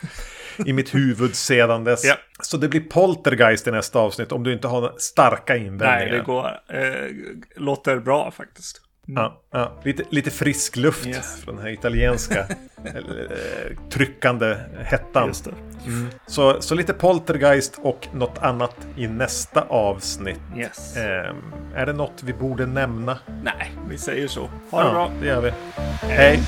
[0.66, 2.06] i mitt huvud sedan dess.
[2.06, 2.16] Ja.
[2.42, 5.96] Så det blir poltergeist i nästa avsnitt om du inte har starka invändningar.
[6.00, 6.48] Nej, det går.
[6.68, 7.10] Eh,
[7.56, 8.80] låter bra faktiskt.
[9.06, 9.80] Ja, ja.
[9.84, 11.42] Lite, lite frisk luft Yes.
[11.42, 12.40] från den här italienska
[12.86, 12.94] eh,
[13.90, 15.32] tryckande hettan.
[15.46, 15.52] Det.
[16.28, 20.40] Så, så lite poltergeist och något annat i nästa avsnitt.
[20.58, 20.98] Yes.
[20.98, 21.36] Ehm,
[21.76, 23.18] är det något vi borde nämna?
[23.44, 24.50] Nej, vi säger så.
[24.72, 25.12] Ha det ja, bra.
[25.22, 25.52] det gör vi.
[26.02, 26.40] Hej!